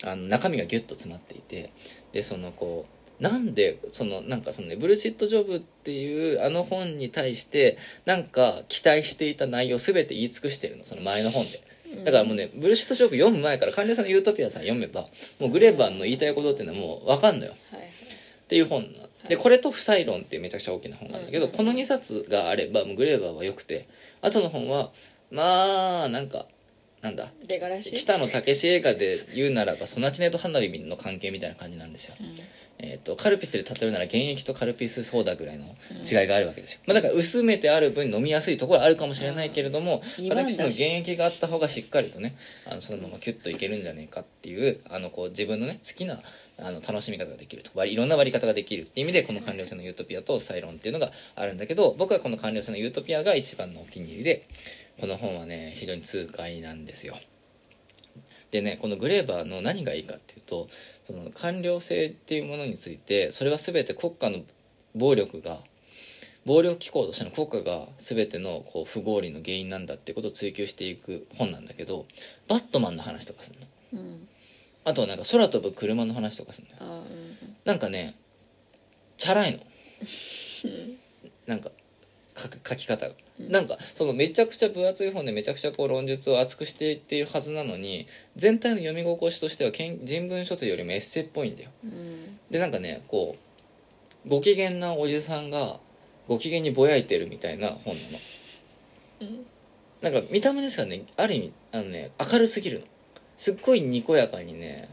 [0.02, 1.70] うあの中身がギュッと詰まっていて
[2.10, 11.66] でそのこうなんでそのなんかそのねブルシットジョブっていうあの本に対してなんか期待していた内容全て言い尽くしてるのその前の本で。
[12.04, 15.02] だからもうねブルシットジョブ読む前から官僚さんのユートピアさん読めば
[15.38, 17.52] もうグレーバーの言いたいことっていうのはもう分かんのよ。
[17.52, 23.86] っていう本なでこれと「不採論」っていうめちゃくちゃ大きな本なんだけど、うんこの2冊があればもうグレーバーは良くて
[24.20, 24.90] あとの本は
[25.30, 26.46] まあなんか
[27.02, 27.30] なんだ
[27.82, 32.16] 北野武映画で言うならばソナチネと花火の関係みたいな感じなんですよ、
[32.78, 35.64] えー、とカルピスで例えるなら原液とカルピスソーダぐらいの
[36.04, 40.28] 違いがあるわけですよ、まあ、だから薄めてある分飲みやすいところはあるかもしれないけれども、うん。
[40.28, 42.36] カルピスの原液があった方がしっかりとね
[42.70, 46.20] あのそのままキュッといけるんじゃねえかっていうあのこう自分のね好きな
[46.58, 54.48] あの楽しみ方ができると割いろんな割り方ができるっていう意味でこの官僚制のユートピアとサイロンっていうのがあるんだけど僕はこの官僚制のユートピアが一番のお気に入りで
[55.00, 57.16] この本はね非常に痛快なんですよ
[58.50, 60.68] でねこのグレーバーの何がいいかっていうと
[61.06, 64.40] その官僚制っていうものについてそれは全て国家の
[64.94, 65.58] 暴力が
[66.44, 72.06] 暴力機構としての国家が全てのこう不合理の原因なんだってことを追求していく本なんだけど
[72.48, 74.00] バットマンの話とかするの。
[74.00, 74.28] うん。
[74.84, 77.06] あとはなんか空飛ぶ車の話とかするのうん。
[77.64, 78.14] なんかね
[79.16, 79.58] チャラいの。
[81.46, 81.70] なんか
[82.36, 91.70] 書き方が、なんかそのめちゃくちゃ分厚い本でめちゃくちゃこう論述を厚くしていっているはずなのに全体の読み心地としてはけん人文書通よりもエッセイっぽいんだよ。
[91.84, 92.38] うん。
[92.50, 93.36] でなんかねこ
[94.24, 95.78] うご機嫌なおじさんが
[96.28, 98.18] ご機嫌にぼやいてるみたいな本なの。
[99.20, 99.46] うん。
[100.00, 102.86] なんか見た目ですからねある意味あのね明るすぎるの。
[103.36, 104.88] すっごいにこやかにね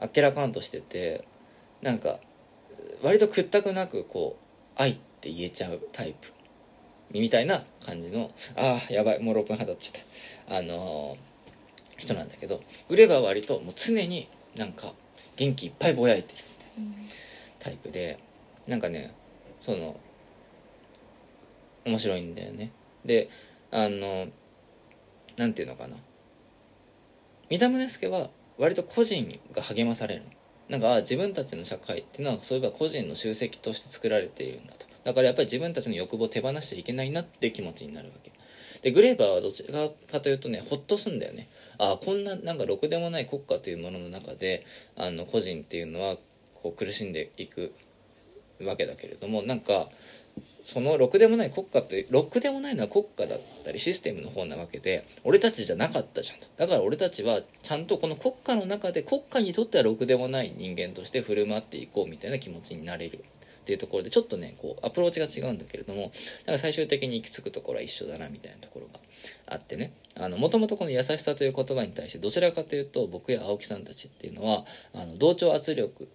[0.00, 1.24] あっけらかんとしてて
[1.82, 2.18] なんか
[3.02, 4.44] 割と屈託なくこう
[4.80, 6.32] 「愛」って言えちゃうタイプ
[7.20, 10.02] みたいな感じのああやばいもう6分半経っちゃっ
[10.48, 10.56] た。
[10.56, 11.34] あのー
[11.96, 14.92] 人なんだけどグレーバーは割ともう常になんか
[15.36, 16.44] 元気いっぱいぼやいてる
[16.76, 17.08] みたいな
[17.60, 18.18] タイプで
[18.66, 19.14] なんかね
[19.60, 19.96] その
[21.84, 22.72] 面白いんだよね。
[23.04, 23.28] で
[23.70, 24.26] あの
[25.36, 25.96] なんていうのかな。
[27.50, 30.30] 三田宗介は割と個人が励まされるの。
[30.68, 34.86] なんか自分たちの社会っていうのはそういえば個人の集積として作られているんだと。
[35.04, 38.32] だからやっぱり自分たちの欲望を手放しちゃいけないなって気持ちになるわけ。
[38.82, 41.48] でグレーバーはどちらかというとねほっとすんだよね。
[41.78, 44.64] あこんななんかろくでもない国家というものの中で
[44.96, 46.16] あの個人っていうのは
[46.54, 47.72] こう苦しんでいく
[48.62, 49.88] わけだけれどもなんか
[50.64, 56.46] そのろくでもない国家ってろくでもないのは国家だったりシステムの方なわけで俺たちじゃなかったじゃんと。
[56.56, 63.24] だから俺たちはちゃんとこの国家の中で国家にとってはろくでもない人間として振る舞っていこうみたいな気持ちになれる。
[63.64, 66.12] っていうところでちょっとねこうアプローチが違うんだけれども
[66.44, 69.00] なんか最終的に行き着くところは一緒だなみたいなところが
[69.46, 69.92] あってね。
[70.38, 76.08] もともとこの優しさという言葉に対してどちらかというと僕や青木さんたちっていうのはあの同調圧力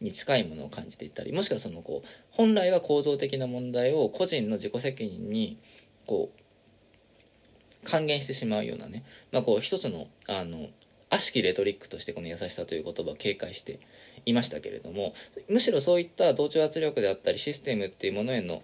[0.00, 5.58] に近いものを感じていたりもしくはそのこう本来は構造的な問題を個人の自己責任に
[6.06, 10.68] こう還元してしまうようなね、まあ、こう一つのあの
[11.10, 13.78] 悪しきレトリックとしてこの優しさという言葉を警戒して
[14.26, 15.14] いましたけれども
[15.48, 18.62] むしろそういった同調圧力であったりシステムっていうものへの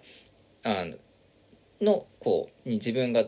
[0.63, 0.85] あ
[1.81, 3.25] のこうに自分が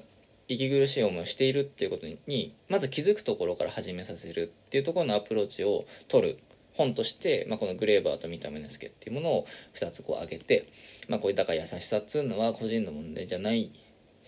[0.48, 6.40] 息苦しい思いをしているっていうことにまず気づくところから始めさせるっていうところのアプローチを取る
[6.76, 10.68] 本として、まあ、この「グレーバーと見た目の助」っていうものを2つこう挙げて、
[11.08, 13.72] まあ、こういうだから優しさっつうのは個人の問題じゃない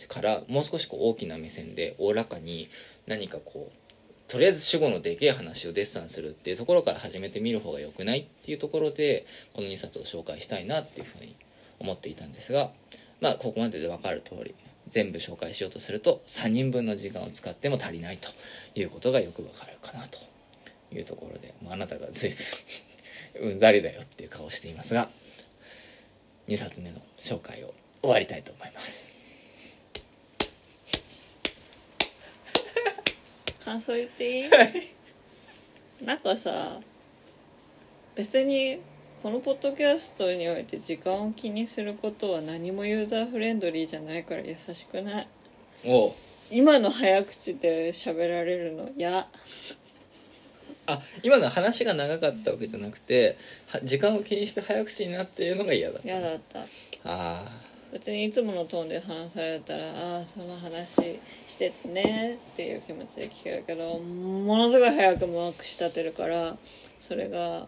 [0.08, 2.70] からもう少しこう大きな目線でおおらかに
[3.08, 3.85] 何かこう
[4.28, 11.36] とりあえず主語のでけえ話をデッサンするっていうところから始めてみる方が良くないっていうところでこの2冊を紹介したいなっていうふうに
[11.80, 12.72] 思っていたんですが
[13.22, 14.56] まあここまでで分かる通り
[14.88, 18.30] 全部紹介しようとすると3人分の時間を使っても足りないと
[18.76, 20.20] いうことがよくわかるかなと
[20.92, 22.32] いうところで、まあ、あなたが随
[23.40, 25.10] 分 うんざりだよっていう顔をしていますが
[26.48, 29.15] 2冊目の紹介を終わりたいと思います。
[33.66, 34.50] 感想言っていい？
[36.06, 36.80] なんかさ
[38.16, 38.80] 別に
[39.24, 45.28] このポッドキャストにおいて時間を気にすることは何もユーザーフレンドリーじゃないから優しくない。
[46.52, 48.92] 今の早口で喋られるの？
[48.96, 49.28] 嫌
[50.88, 53.36] あ今の話が長かったわけじゃなくて
[53.70, 56.60] は時間を気にして早口になっているのが嫌だ嫌だった。
[57.04, 57.46] あ
[57.92, 66.58] 別にいつものトーンで話されたらああその話してねっていう気持ちで聞けるけどものすごい早くもまくし立てるから
[67.00, 67.68] それが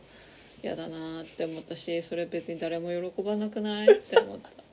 [0.63, 4.66] 嫌だなって思ったしそれ別に誰も喜ばなくないって思った。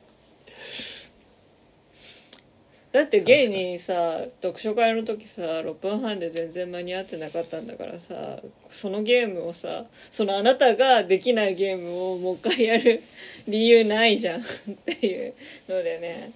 [2.95, 8.39] だってゲイにさ読書会の時さ6分半で全然間に合ってなかったんだからさ
[8.71, 13.03] そのゲームをさそのあなたができないゲームをもう一回やる
[13.49, 14.47] 理由ないじゃん っ
[14.87, 15.35] ていう
[15.69, 16.31] のでね。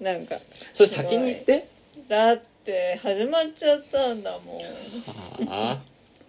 [0.00, 0.40] なんかあ
[0.72, 1.64] それ先に言って？
[2.08, 4.62] だって始まっちゃったんだもん、
[5.48, 5.82] ああ。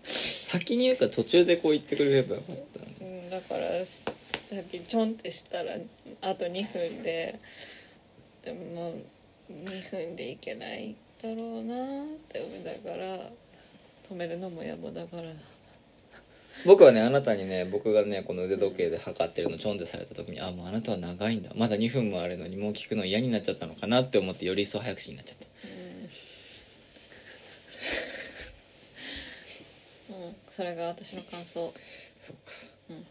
[0.04, 5.76] 先に言うか途中でこう言ってくれればよかったうん、だからさっきちょんってしたら
[6.22, 7.40] あと2分で。
[8.44, 8.94] でももう
[9.52, 13.30] 2分でいけないだろうなって思うだから
[14.10, 15.30] 止めるのも野暮だから。
[16.66, 21.52] 僕はねあなたにね僕がねこの腕時計で測ってるのちょんでされた時にあもうあなたは長いんだ。
[21.56, 25.46] まだ2分もあるのにもう聞くの嫌になっちゃったのかなって思ってより一層早口になっちゃった。
[30.16, 31.74] うん、うん、それが私の感想。
[32.20, 32.52] そっか、
[32.90, 33.06] うん。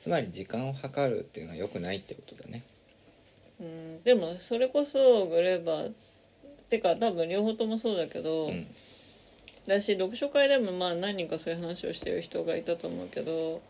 [0.00, 2.62] つまり時間を計るっていうのは良くないってことだね
[3.60, 4.02] うん。
[4.02, 5.92] でもそれこそグレーバー
[6.68, 8.66] てか多分両方ともそうだけど、うん。
[9.66, 13.60] だし読書会でもまあ何人かそういう話をしてる人がいたと思うけど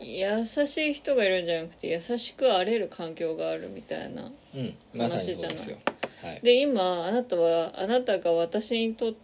[0.00, 4.74] 優しい人がいるんじゃなくて優しくあれる環境があるみたいなうん。
[4.94, 5.78] まさにそうですよ。
[6.22, 6.40] はい。
[6.42, 9.14] で今あなたはあなたが私にとっ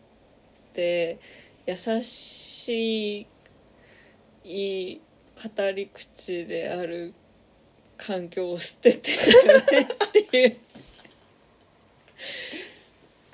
[0.73, 1.19] て
[1.67, 3.27] 優し
[4.45, 5.01] い
[5.37, 7.13] 語り口である
[7.99, 9.89] 環境を捨ててたよね
[10.21, 10.57] っていう。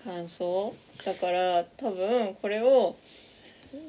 [0.02, 0.74] 感想。
[1.04, 2.96] だから多分これを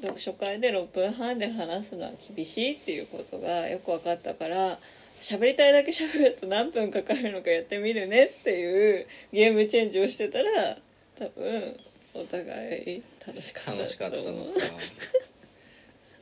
[0.02, 4.78] 読書会で6分半で話すのは厳しいっていうことがよく分かったから
[5.20, 10.76] 喋りたいだけ喋ると何分かかるのかやってみるねっていうゲームチェンジをしてたら
[11.18, 11.76] 多分
[12.14, 14.30] お互い楽しかった楽しかったのか。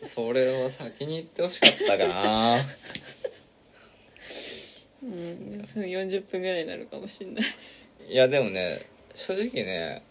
[0.03, 2.59] それを先に言ってほしかったかな
[5.05, 5.63] うん。
[5.63, 7.35] その40分ぐらいになるかもしん。
[7.35, 7.45] ない
[8.09, 10.03] いやでもね正直ね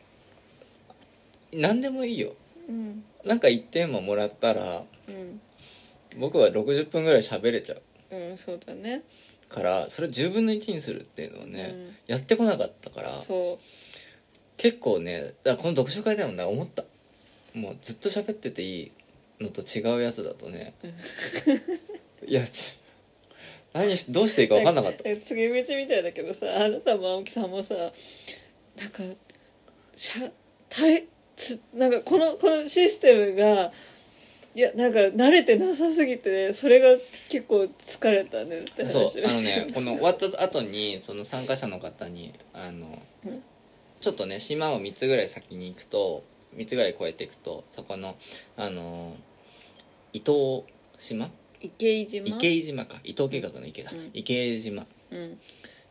[1.52, 2.34] 何でもいいよ
[2.68, 3.04] うん。
[3.26, 3.40] なん。
[3.40, 5.42] か1テーマもらったらうん。
[6.20, 7.82] 僕は60分ぐらい喋れちゃう
[8.16, 8.38] うん。
[8.38, 9.02] そうだね
[9.50, 11.76] からそれを10分の1にするっていうのをね、
[12.08, 13.60] やってこなかったからそ
[14.58, 16.84] 結構ねだこの読書会でもね思った
[17.54, 18.92] もうずっと喋ってていい
[19.40, 20.74] のと違うやつだとね
[22.26, 22.80] いやち
[23.74, 25.10] 何しどうしていいうか分かんなかった。
[25.10, 27.92] え告げ口みたいだけどさあなたも青木さんもさなん
[28.90, 29.04] か
[29.96, 30.32] しゃ
[31.36, 33.72] つなんかこのこのシステムが
[34.56, 43.44] いやなんか慣れてなさすぎてそれが結構疲れたねって話そうをしてあのねこの終わった後にその参加者の方にあのうん。
[44.00, 46.26] ちょっとね島を3つぐらい先に行くと
[46.58, 48.18] 3つぐらい越えていくとそこの
[48.58, 49.16] あの
[50.12, 50.64] 伊東
[51.00, 51.30] 島
[51.64, 52.28] 池井島？
[52.28, 52.98] 池井島か。
[53.04, 54.12] 伊東計画の池だ、うん。
[54.14, 54.86] 池井島。
[55.12, 55.40] うん。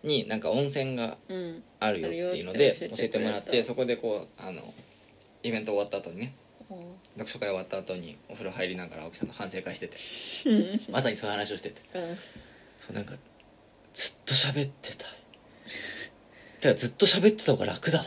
[0.05, 1.63] になんか温泉がうん。
[1.81, 4.75] あるよっていうので教えてもらってそこでこうあの
[5.43, 6.35] イベント終わった後にね
[7.15, 9.97] 読書会終わった後にお風呂入りながら青木さんの反省会してて
[10.49, 10.93] うん。
[10.93, 11.83] まさにそういう話をしてて。
[11.95, 12.17] うん。
[12.17, 13.15] そうなんか
[13.95, 15.09] ずっと喋ってたい。
[16.61, 18.05] てかずっと喋ってた方が楽だわ。
[18.05, 18.07] っ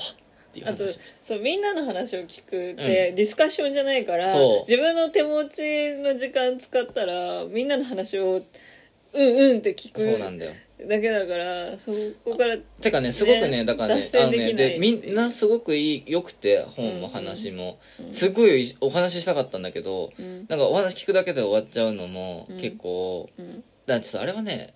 [0.55, 4.59] ていうあと話をしてそうみんなの話を聞くって、ディスカッションじゃないからそう。
[4.61, 8.41] 自分の手持ちの時間使ったらみんなの話を
[9.13, 10.51] うんうんって聞くそうなんだよ。
[10.77, 11.91] だけだからそ
[12.25, 17.79] こからてかねすごくねねだからね脱あのね線できないでみんなすごくいい良くて本も話も、
[18.11, 20.45] すごいお話ししたかったんだけど、うん。
[20.49, 22.57] なんかお話聞くだけで終わっちゃうのもうん。
[22.57, 23.63] 結構、うん。
[23.85, 24.73] だってさあれはね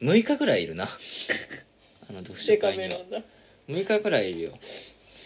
[0.00, 0.84] 6日ぐらいいるな。
[2.08, 2.88] あの読書デカ会には。
[2.88, 3.22] めなんだ
[3.68, 4.52] 6日ぐらいいるよ。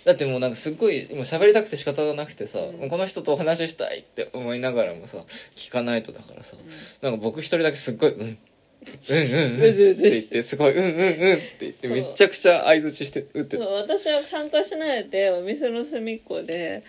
[0.05, 2.89] だってもうなんかすっごいもう喋りたくて仕方がなくてさ、うん。
[2.89, 5.19] この人とお話ししたいって思いながらもさ
[5.55, 6.57] 聞かないとだからさ、
[7.03, 8.39] なんか僕一人だけすっごい「うん」うんうんうん。
[8.39, 13.65] って言っててすごい「うんうんうん」って言ってめちゃくちゃ相づちして打ってた。
[13.65, 16.83] 私は参加しないでお店の隅っこで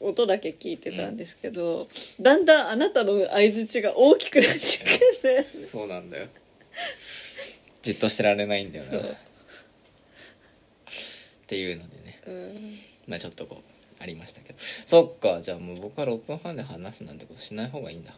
[0.00, 1.88] 音だけ聞いてたんですけど、
[2.20, 4.58] だんだんあなたの相づちが大きくなって
[5.22, 5.34] くる。
[5.36, 6.26] ねそうなんだよ。
[7.82, 8.90] じっとしてられないんだよな。
[8.90, 9.16] そう
[11.48, 12.20] っていうのでね。
[12.26, 12.54] うん。
[13.06, 14.58] まあちょっとこうありましたけど。
[14.84, 18.12] そっかじゃあもう僕は6分半で話すなんてことしない方がいいんだ。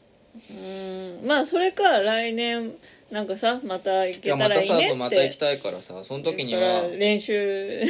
[0.50, 1.26] うん。
[1.26, 2.72] まあそれか来年
[3.12, 6.60] なんかさまた行けたらいいねってまた行きたいからさその時には。
[6.60, 7.80] ら練習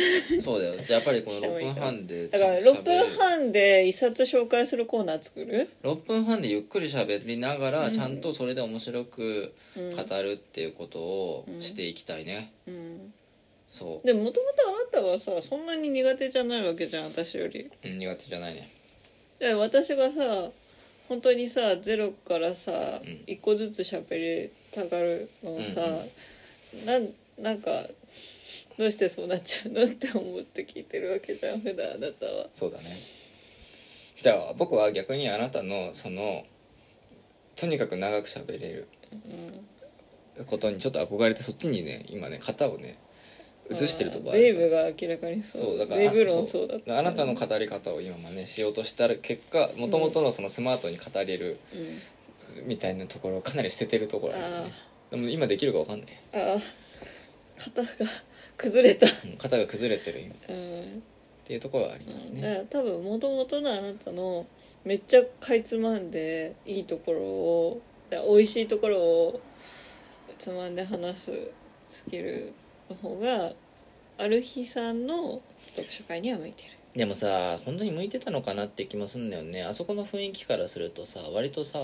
[0.45, 0.75] そうだよ。
[0.77, 7.73] じゃあやっぱりこの6分半でだから6分半で一冊紹介するコーナー作る？6分半でゆっくり喋りながうん。
[7.85, 9.91] らちゃんとそれで面白くうん。
[9.97, 13.15] 語るっていうことをしていきたいね、うん
[13.71, 17.71] そでももともとあなたはさそんなに苦手じゃないわけじゃん私より。
[17.85, 18.69] う、うん、苦手じゃないね。
[19.39, 20.51] で私がさ
[21.09, 23.23] 本当にさゼロからさうん。
[23.27, 25.81] 一個ずつ喋りたがるのをさ、
[26.85, 27.09] なん
[27.39, 27.71] なんか
[28.79, 32.47] どうしてそうなっちゃうのって思って聞いてるわけじゃん普段あなたは。
[32.55, 32.85] そうだね。
[34.23, 36.45] だから僕は逆にあなたのその
[37.57, 38.89] とにかく長く喋れる
[40.39, 40.47] うん。
[40.47, 42.99] ことにちょっと憧れてそっちにね今ね型をね
[43.73, 45.63] 移してるとこあるデイブが明らかにそう。
[45.63, 46.99] そうだからデイブ論そうだった。
[46.99, 51.99] あなたの語り方を今真似しようとした結果もともとのそのスマートに語れるうん。
[52.67, 54.43] みたいなところをかなり捨ててるところある
[55.11, 56.09] でも今できるか分かんない。
[56.35, 56.59] ああ
[57.59, 57.89] 肩が
[58.57, 59.07] 崩れた。
[59.07, 60.35] うん型が崩れてる今。
[60.35, 61.03] っうん。
[61.45, 62.41] ていうところはありますね。
[62.43, 64.47] だから多分もともとのあなたの
[64.85, 67.81] めっちゃかいつまんでいいところを
[68.29, 69.41] 美味しいところを
[70.39, 71.33] つまんで話す
[71.89, 72.53] スキル
[72.91, 73.53] の方が
[74.19, 76.71] ある日さんの読書会には向いてる。
[76.95, 79.63] でもさ本当に向いてたのかなって気もすんだよね。
[79.63, 81.79] あそこの雰囲気からするとさ割とさ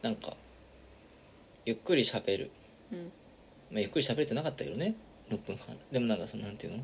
[0.00, 0.34] なんか
[1.66, 2.50] ゆっくり喋る、
[2.90, 3.12] うん。
[3.70, 4.94] まあ、ゆっくり喋れてなかったけどね
[5.30, 6.82] 6分半でもなんかそのなんていうの？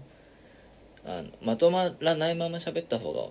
[1.07, 3.29] あのまとまらないまま喋った方が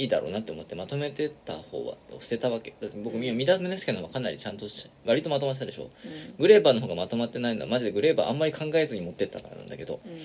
[0.00, 2.74] いいだろうなって思ってまとめてた方は捨てたわけ。
[2.80, 5.90] だって僕見見た目ですけどかなりちゃんとし割とまとまってたでしょ。
[6.38, 10.12] グレーバーの方がまとまってないのはマジでグレーバーあんまり考えずに持ってったからなんだけど、うん。
[10.12, 10.22] うんま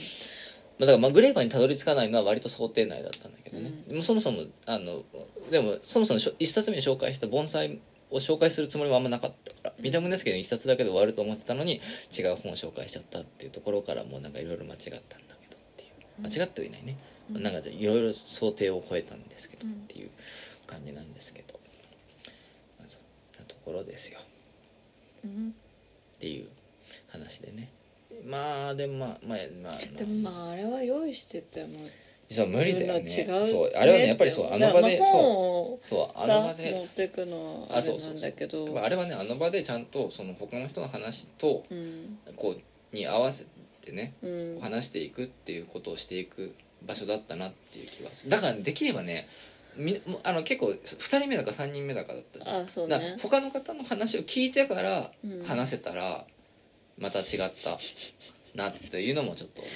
[0.84, 5.04] あ、だからまあグレーバーにたどり着かないのは割と想定内だったんだけどね、でもそもそもあの
[5.52, 7.80] でもそもそもしょ一冊目に紹介した盆栽
[8.12, 11.82] を紹介するつもりはあんまなかったから見た目ですけど一冊だけで終わると思ってたのに
[12.18, 15.00] 違う本を紹介しちゃったっていうところからもうなんかいろいろ間違ったんだ
[15.42, 16.22] けどっていう。
[16.22, 20.10] 間違ってはいないね、うんなんかいろいろ想定を超えたんですけどうんっていう
[20.68, 21.60] 感じなんですけど、
[22.80, 23.02] まあ、そん
[23.40, 24.20] なところですよ。
[25.24, 25.56] うん。
[26.16, 26.48] っていう
[27.08, 27.70] 話でね。
[28.26, 31.80] まあでもまあまあまあ、でもまああれは用意してても
[32.30, 33.08] そう無理だよね。
[33.08, 35.08] そうあれはねやっぱりそうあの場でそう。
[35.08, 36.72] をそうあの場で。
[36.72, 38.82] ってくのはあれなんだけど。
[38.82, 42.18] あれはねあの場でちゃんとその他の人の話とうん。
[42.36, 43.46] こうに合わせ
[43.82, 44.60] てねうん。
[44.62, 46.56] 話していくっていうことをしていく
[46.86, 48.30] 場所だったなっていう気がする。
[48.30, 49.28] だからできればね
[50.24, 52.62] あの結構2人目だか3人目だかだったじゃん。
[52.64, 55.44] あそうだからね他の方の話を聞いてからうん。
[55.44, 56.26] 話せたら
[56.98, 57.26] また違っ
[57.64, 57.78] た
[58.56, 59.74] なっていうのもちょっと思う。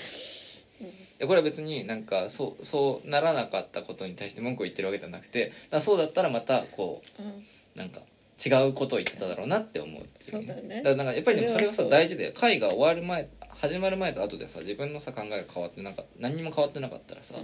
[1.19, 7.25] でこれは別になんかそうそうならなかったことに対して文句を言ってるわけじゃなくてだからそうだったらまたこうん。
[7.27, 7.33] う
[7.75, 8.01] なんか
[8.43, 10.81] 違うことを言ってただろうなって思うっていそうだね。
[10.81, 11.89] からなんかやっぱりでもそれはさそれはそう。
[11.89, 13.27] 大事で会が終わる前
[13.61, 17.35] 始まる前と後でさ自分のさ考えが変わってなかった何にも変わってなかったらさ、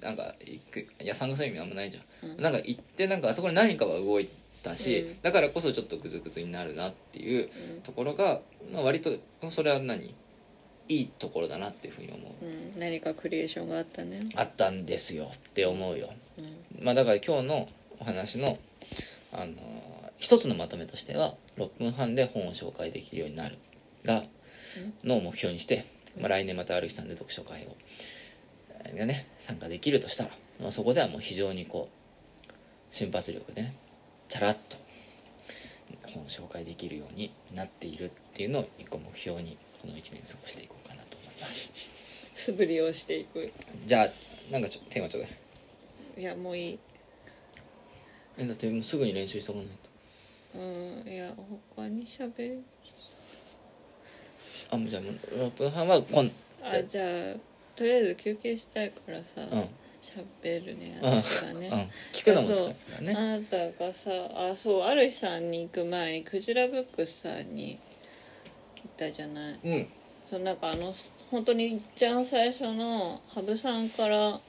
[0.00, 2.42] なんか行くいや参加する意味あんまないじゃん、うん。
[2.42, 4.28] なんか行ってなんかあそこに何かは動い
[4.62, 5.22] たし、うん。
[5.22, 7.80] だからこそちょっとグズグズになるなっていううん。
[7.82, 8.40] ところが、
[8.72, 9.10] まあ、割と
[9.50, 10.14] それは何？
[10.88, 12.78] いいところだなっていうふうに思う、うん。
[12.78, 14.28] 何かクリエーションがあったね。
[14.34, 16.84] あったんですよって思うよ、うん。
[16.84, 17.68] まあ、だから今日の
[17.98, 18.58] お話の、
[19.32, 19.52] あのー
[20.18, 23.58] 一つのまとめとしては6分半で本を紹介できるようになる
[24.04, 24.22] が
[25.04, 25.84] のを目標にして、
[26.18, 27.76] まあ、来年またある日さんで読書会を
[28.84, 32.52] えーがね参加できるとしたら、まあ、そこではもう非常にこう
[32.90, 33.74] 瞬発力でね
[34.28, 34.82] チャラッと
[36.12, 41.72] 本を紹介できるようになっているっていうのを一個目標にこの1年過ごしていこうかなと思います。
[42.34, 43.52] 素振りをしていく。
[43.86, 46.78] じゃあなんかちょっとテーマちょうだいいやもういい。
[48.38, 50.60] えだってもうすぐに練習しとかないと。
[50.60, 51.32] うんいや
[51.76, 52.62] 他に喋る
[54.72, 56.30] あじゃあ6分半はこん
[56.62, 57.36] あじゃあ
[57.76, 59.68] とりあえず休憩したいからさうん。
[60.02, 61.10] 喋、るねうん。
[61.22, 61.78] 私がね、うん。
[62.12, 63.14] 聞くのも疲れるからね。
[63.16, 67.78] あなたがさあそうある日さんに行く前にクジラブックスさんに
[68.76, 69.58] 行ったじゃない。
[69.64, 69.88] うん。
[70.24, 70.92] そのなんかあの
[71.30, 74.40] 本当にいっちゃん最初の羽生さんから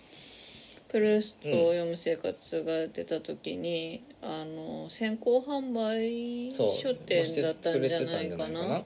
[0.94, 8.84] プルーストを読む生活が出た時に、あの先行販売書店だったんじゃないかな？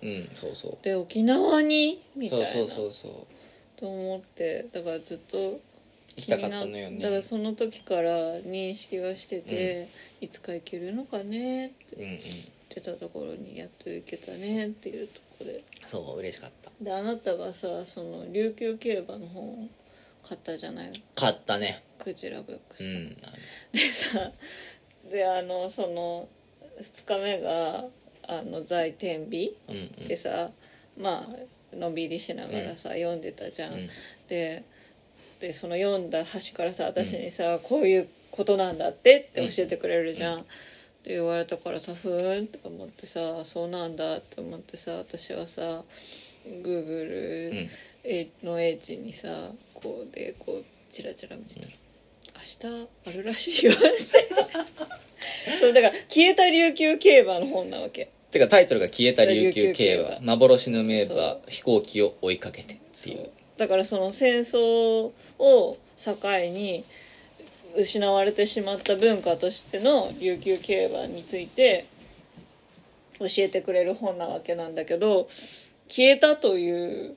[0.82, 2.02] で沖縄に？
[2.16, 2.46] みたいな。
[2.46, 3.28] そうそうそうそう。
[3.78, 5.60] と思ってだからずっと行
[6.16, 7.00] きたかったのよね。
[7.00, 9.90] だからその時から認識がしてて、
[10.22, 12.20] いつか行けるのかねってうんうん言っ
[12.70, 15.64] てたところにやっと行けたねっていうところで。
[15.86, 16.72] そう嬉しかった。
[16.82, 19.68] であなたがさその琉球競馬の本を
[20.28, 21.04] 買ったじゃない？
[21.16, 21.84] 買ったね。
[22.00, 23.16] クジラブックス、うん。
[23.72, 24.32] でさ
[25.12, 26.28] であのその
[26.82, 27.86] 2日目が
[28.28, 30.08] あの在天日うんうん。
[30.08, 30.52] でさ
[31.00, 31.26] ま
[31.74, 33.90] あのんびりしながらさ、読んでたじゃん、うん。
[34.28, 34.64] で
[35.40, 40.44] でその読んだ端からさ私にさ、こういうことなんだってって教えてくれるじゃん、っ
[41.04, 45.84] て言われたからさふーんって思ってさそうなんだって思ってさ私はさ
[46.48, 47.70] Google
[48.44, 49.28] の英知にさ
[49.82, 51.68] こうでこうチラチラ見てたら
[52.66, 53.82] 「明日あるらしいよ」って。
[55.60, 58.10] そうだから消えた琉球競馬の本なわけ。
[58.32, 60.18] てかタイトルが「消えた琉球競馬。
[60.18, 63.30] 馬幻の名馬飛行機を追いかけて」っていう。
[63.58, 66.16] だからその戦争を境
[66.50, 66.84] に
[67.76, 71.86] 失われてしまった文化としての琉球競馬について
[73.20, 75.28] 教えてくれる本なわけなんだけど
[75.88, 77.16] 消えたという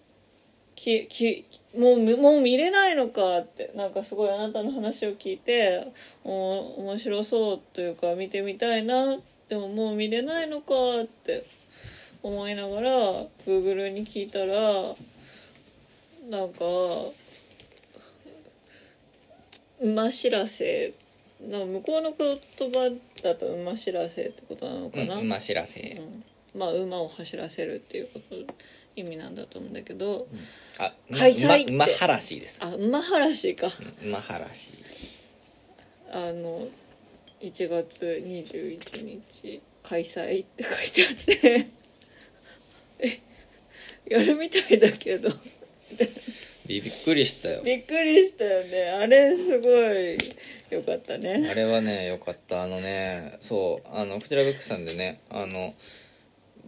[0.75, 1.45] きき
[1.77, 5.93] もうもう見れないのかってなんかすごいあなたの話を聞いて
[6.25, 9.17] お面白そうというか見てみたいな
[9.49, 11.45] でももう見れないのかって
[12.23, 12.91] 思いながら
[13.47, 14.95] Google に聞いたら
[16.29, 16.65] なんか
[19.81, 20.93] 馬知らせ
[21.49, 22.91] の向こうの言葉
[23.23, 25.81] だと馬知らせってことなのかな、うん馬知らせ。
[25.81, 26.25] うん。
[26.59, 28.37] まあ馬を走らせるっていうこと
[28.97, 30.27] 意味なんだと思うんだけど、
[30.79, 31.75] あ開催って。
[31.75, 32.59] 馬馬はらしです。
[32.61, 33.67] あ馬はらしか。
[34.03, 34.73] うん馬はらし
[36.13, 36.67] あの
[37.41, 41.67] 1月21日開催って書いてあって。
[43.01, 43.21] え
[44.07, 45.31] やるみたいだけど。
[46.67, 47.63] びっくりしたよ。
[47.63, 48.91] びっくりしたよね。
[48.91, 50.19] あれすごい
[50.71, 51.49] よかったね。
[51.51, 52.63] あれはねよかった。
[52.63, 55.75] あのねそうあのクジラブックさんでねあの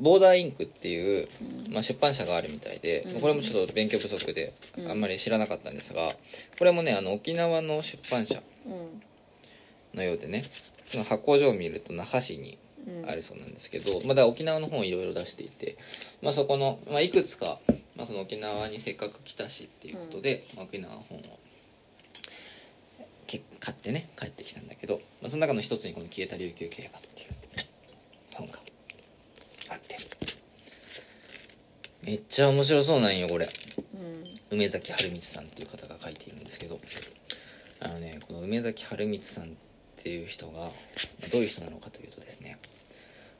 [0.02, 1.28] ボーダーインクっていう、
[1.70, 3.20] まあ、出版社があるみたいで、うん。
[3.20, 4.90] これもちょっと勉強不足でうん。
[4.90, 6.12] あんまり知らなかったんですが
[6.58, 9.02] これもねあの沖縄の出版社うん。
[9.94, 10.42] のようでね
[10.90, 13.08] その発行所を見ると那覇市にうん。
[13.08, 15.76] あるそうなんですけど、まあ、だ沖縄の本をいろいろ出していて、
[16.20, 17.60] まあ、そこの、まあ、いくつか、
[17.96, 21.22] まあ、その沖縄にせっかく来たしっていうことで、まあ沖縄本を
[23.28, 27.28] け買ってね帰ってきたんだけど、まあ、その中の一つにこの「消えた琉球競馬」っていう
[28.32, 28.58] 本が
[29.68, 29.96] あって
[32.02, 33.48] めっちゃ面白そうなんよこれ。
[33.94, 34.24] うん。
[34.50, 36.80] 梅崎春光さんっていう方が書いているんですけど。
[37.80, 39.46] あのねこの梅崎春光さんっ
[39.96, 40.70] ていう人が
[41.32, 42.58] どういう人なのかというとですね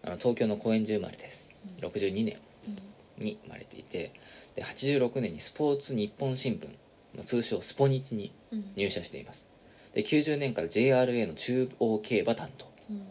[0.03, 1.49] あの東京の高円寺生まれです。
[1.81, 2.39] 62年
[3.19, 4.13] に生まれていて
[4.57, 6.67] で86年にスポーツ日本新聞
[7.17, 8.73] まあ通称スポニチにうん。
[8.77, 9.47] 入社しています。
[9.95, 13.03] で90年から JRA の中央競馬担当っうん。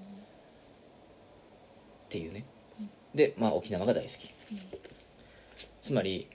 [2.10, 2.43] ていうね。
[3.16, 4.34] でまあ沖縄が大好き
[5.82, 6.28] つまり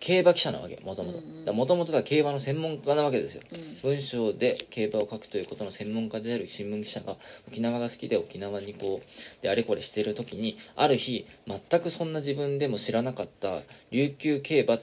[0.00, 3.42] 競馬記者なわけもともともともとは競馬の専門家なわけですよ。
[3.52, 3.90] うん。
[3.90, 7.16] 文章で競馬を書くということの専門家である新聞記者が
[7.48, 14.82] 沖縄が好きで沖縄にこうであれこれしてる時にある日全くそんな自分でも知らなかった琉球競馬っ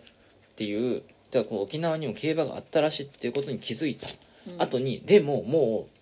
[0.56, 4.08] ていうだこう沖縄にも競馬があったらしいっていうことに気づいた。
[4.50, 4.62] うん。
[4.62, 5.95] 後にでももう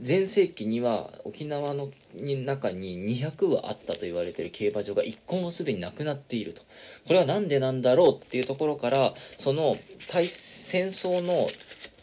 [0.00, 6.62] 全盛期には沖縄の中に200はあったと言われている競馬場が1個もすでになくなっていると。
[7.06, 9.76] これは何でなんだろうっていうところからその
[10.08, 11.48] 対戦争の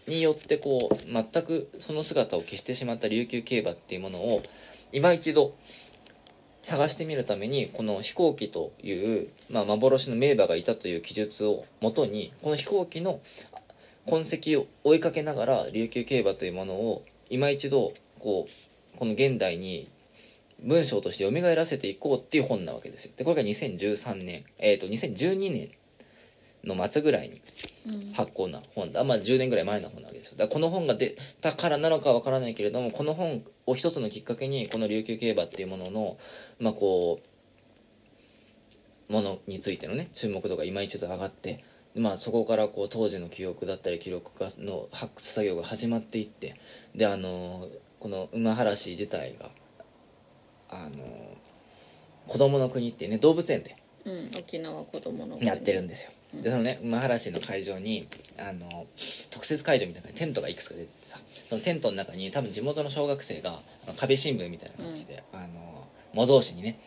[0.08, 4.42] によってこう全くその姿を消してしまった琉球競馬っていうものを
[4.92, 5.56] 今一度
[6.64, 13.22] 探してみるためにこの飛行機という、まあ、幻の名馬がいたという記述をもとにこの飛行機の
[14.08, 19.90] 痕跡を追いかけながら琉球競馬というものを今一度こうこの現代に
[20.62, 23.12] 文章として蘇らせていこうっていう本なわけですよ。
[23.16, 24.44] でこれが2013年。
[24.58, 25.72] えっ、と2012年
[26.64, 27.42] の末ぐらいに
[27.88, 28.14] うん。
[28.14, 29.04] 発行な本だ。
[29.04, 30.38] まあ10年ぐらい前の本なわけですよ。
[30.38, 36.18] だからこの本が出たからなのかわからないけれどもこの本を一つのきっかけにこの琉球競馬っていうものの
[36.60, 37.22] まあこ
[39.10, 41.64] ものについてのね注目度が今一度上がって
[41.96, 46.56] まあそこからこう当時の記憶だったり記録がの発掘作業が始まっていって
[46.96, 47.68] であの
[48.00, 49.50] この馬原市自体が
[50.70, 51.04] あの
[52.28, 53.76] 子供の国っていうね動物園で
[54.06, 56.12] うん沖縄子供のやってるんですよ。
[56.34, 58.86] でそのね馬原市の会場にあの
[59.32, 61.20] 特設会場みたいなテントがいくつか出ててさ
[61.50, 63.60] そのテントの中に多分地元の小学生が
[63.98, 66.80] 壁新聞みたいな感じで、あの模造紙にね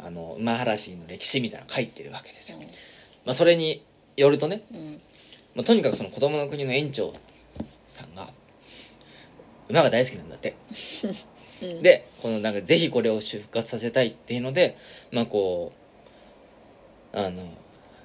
[0.00, 0.06] うん。
[0.06, 2.62] あの馬原市の歴史みたいなの書いてるわけですよ、う
[3.24, 3.84] まあ、それに
[4.18, 5.00] よるとね、んうん。
[5.54, 7.12] まあ、とにかくその子供の国の園長
[7.86, 8.28] さんが
[9.68, 10.54] 馬が大好きなんだって。
[11.62, 11.82] うん。
[11.82, 14.76] でこのなんかぜひこれを復活させたいっていうので
[15.12, 15.72] まあこ
[17.12, 17.42] うあの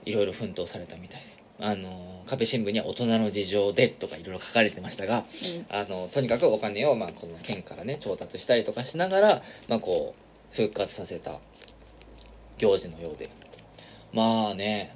[0.06, 1.34] いろいろ奮闘されたみたいで。
[1.60, 5.24] あの壁新聞には大人の事情でとかいろいろ書かれてましたが
[5.70, 10.16] あのとにかくお金をまあこの県からね調達したりとかしながらまあこ
[10.52, 11.40] う復活させた
[12.58, 13.30] 行事のようで。
[14.14, 14.96] まあね、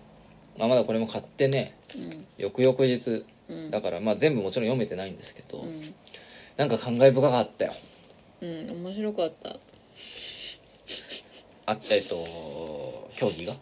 [0.58, 2.26] まあ、まだこれも買ってねうん。
[2.38, 3.26] 翌々日。
[3.50, 3.72] うん。
[3.72, 5.94] だからまあ全部もちろん読めてないんですけど、うん。
[6.58, 7.74] なんか感慨深かったよ。
[8.42, 9.56] うん面白かった。
[11.70, 13.54] あえっと競技が？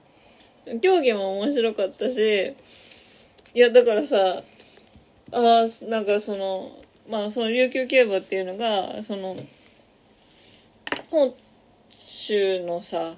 [0.81, 2.55] 競技も面白かったし
[3.53, 4.43] いやだからさ
[5.31, 6.71] あーなんかその
[7.09, 9.35] まあその琉球競馬っていうのがその
[11.09, 11.33] 本
[11.89, 13.15] 州のさ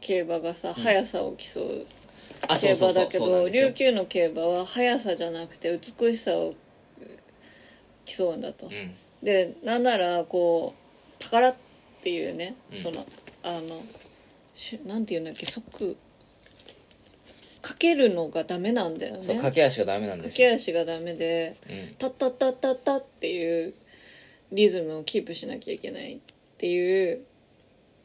[0.00, 1.86] 競馬がさ速さを競うあ
[2.48, 6.54] 競馬だけど琉球の競馬は速さじゃなくて美しさを
[8.04, 8.66] 競うんだと。
[8.66, 8.94] うん。
[9.22, 11.54] でなんならこう宝っ
[12.02, 12.76] ていうね、うん。
[12.78, 13.06] その
[13.42, 13.82] あの
[14.54, 15.96] しなんていうんだっけ即
[17.62, 19.24] かけるのがダメなんだよね。
[19.24, 21.94] そう駆け足がダメなんです駆よけ足がダメでうん。
[21.96, 23.74] タッタッタッタッタっていう
[24.52, 26.18] リズムをキープしなきゃいけないっ
[26.58, 27.20] ていう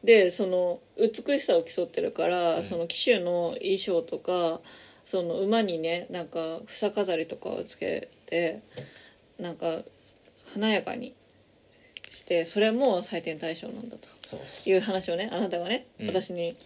[0.04, 2.64] でその美しさを競ってるから、うん。
[2.64, 4.60] その騎手の衣装とか
[5.04, 8.60] その馬にねなんか房飾りとかをつけて
[9.38, 9.82] なんか
[10.54, 11.14] 華やかに
[12.08, 14.08] してそれも採点対象なんだと。
[14.64, 16.06] いう話をねあなたがね、うん。
[16.08, 16.56] 私に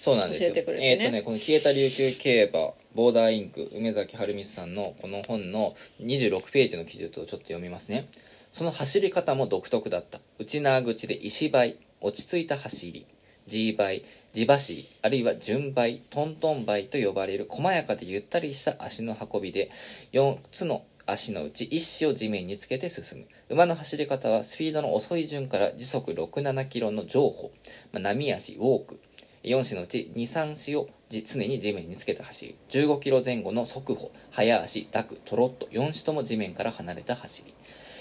[0.00, 0.50] そうなんですよ。
[0.50, 0.90] 教えてくれてね。
[0.92, 8.08] えっ、とねこの消えた琉球競馬ボーダーインク梅崎春光さんのこの本の26ページの記述をちょっと読みますね。
[8.52, 10.20] その走り方も独特だった。
[10.38, 13.06] 内縄口で石倍落ち着いた走り
[13.46, 19.70] G 倍地走りあるいは順倍トントン倍と呼ばれる細やかでゆったりした足の運びで
[20.12, 23.26] 4つの足のうち1子を地面につけて進む。
[23.48, 27.52] 馬の走り方はスピードの遅い順から時速67キロの上歩、
[27.92, 29.00] まあ、波足ウォーク。
[29.44, 32.54] 4子のうち23子を常に地面につけて走る。
[32.70, 37.54] 15キロ前後の速歩早足ダクトロット4子とも地面から離れた走り、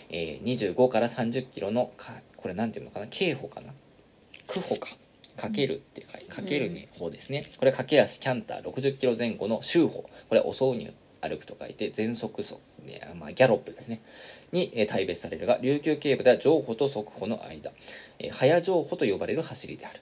[0.10, 3.72] えー25から30キロのかこれなんていうのかな軽歩かな。
[4.48, 4.96] 空歩か
[5.38, 10.10] かけるって書いかけるに方ですね、これ駆け足キャンター60キロ前後の周歩。
[10.30, 14.02] これ遅うに歩くと書いて全速速、ねまあ、ギャロップですね。
[14.52, 17.72] に、えー大別されるが琉球競馬では上歩と速歩の間、
[18.20, 20.00] えー早上歩と呼ばれる走りである。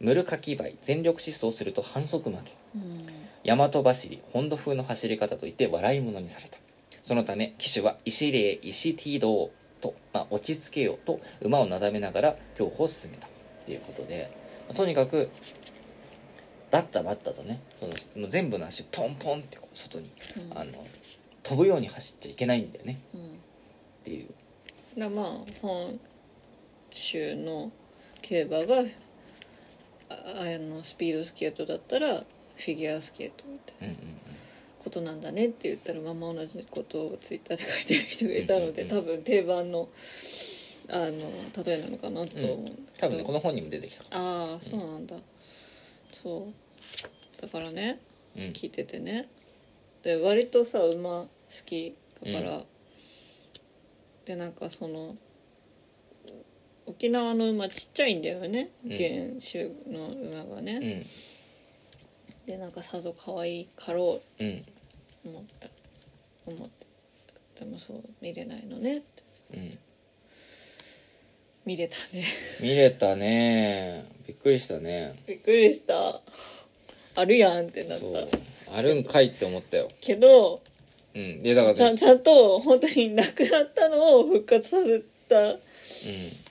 [0.00, 2.52] ムルカキバイ全力疾走すると反則負け。
[2.76, 3.06] うん。
[3.44, 6.58] 大和走り本土風の走り方といって笑い物にされた。
[7.02, 9.50] そのため騎手は石霊石ティード
[9.80, 13.28] と、まあ、落ち着けようと馬をなだめながら競歩を進めた
[13.68, 14.30] っていうことで
[14.74, 15.28] とにかく
[16.70, 20.58] バッタバッタとねその全部の足ポンポンってこう外に、うん。
[20.58, 20.86] あの
[21.42, 23.00] 飛ぶように走っちゃいけないんだよね。
[23.14, 23.20] うん。
[23.20, 23.24] っ
[24.04, 24.28] ていう。
[24.98, 25.24] だまあ
[25.62, 25.98] 本
[26.90, 27.70] 州の
[28.20, 28.76] 競馬が
[30.10, 33.94] ああのスピードスケートだったらフィギュアスケートみたいな
[34.82, 39.88] ことなんだねって言ったらまんま同じことをツイッターで書いてる人がいたので、多分定番の
[40.90, 41.30] あの
[41.64, 45.16] 例えなのかなと思う、多分ねこの本にも出てきたああそうなんだ、
[46.12, 47.42] そう。
[47.42, 48.00] だからね
[48.36, 48.42] うん。
[48.50, 49.28] 聞いててね。
[50.02, 51.28] で割とさ馬好
[51.66, 52.66] きだから、う
[54.24, 55.16] でなんかその
[56.86, 58.70] 沖縄の馬ちっちゃいんだよね。
[58.84, 58.90] うん。
[58.90, 59.08] 原
[59.40, 60.78] 種の馬がね、う
[62.40, 62.46] ん。
[62.46, 64.44] でなんかさぞ可愛いかろう。
[64.44, 64.64] うん。
[65.26, 65.68] 思った。
[66.46, 66.86] 思って。
[67.60, 69.22] でもそう見れないのねって。
[69.54, 69.78] うん
[71.68, 72.24] 見れたね。
[72.62, 74.06] 見れたね。
[74.26, 75.14] びっくりしたね。
[75.26, 76.18] びっくりした。
[77.14, 78.74] あるやんってなった。
[78.74, 79.86] あるんかいって思ったよ。
[80.00, 80.62] けど
[81.14, 81.40] うん。
[81.40, 85.58] でだからねちゃんちゃんと本当に亡くなったのを復活させた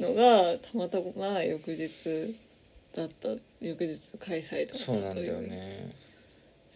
[0.03, 2.35] のがたまたま翌日
[2.95, 3.29] だった。
[3.59, 4.97] 翌日開催だったという。
[4.97, 5.95] そうなんだよね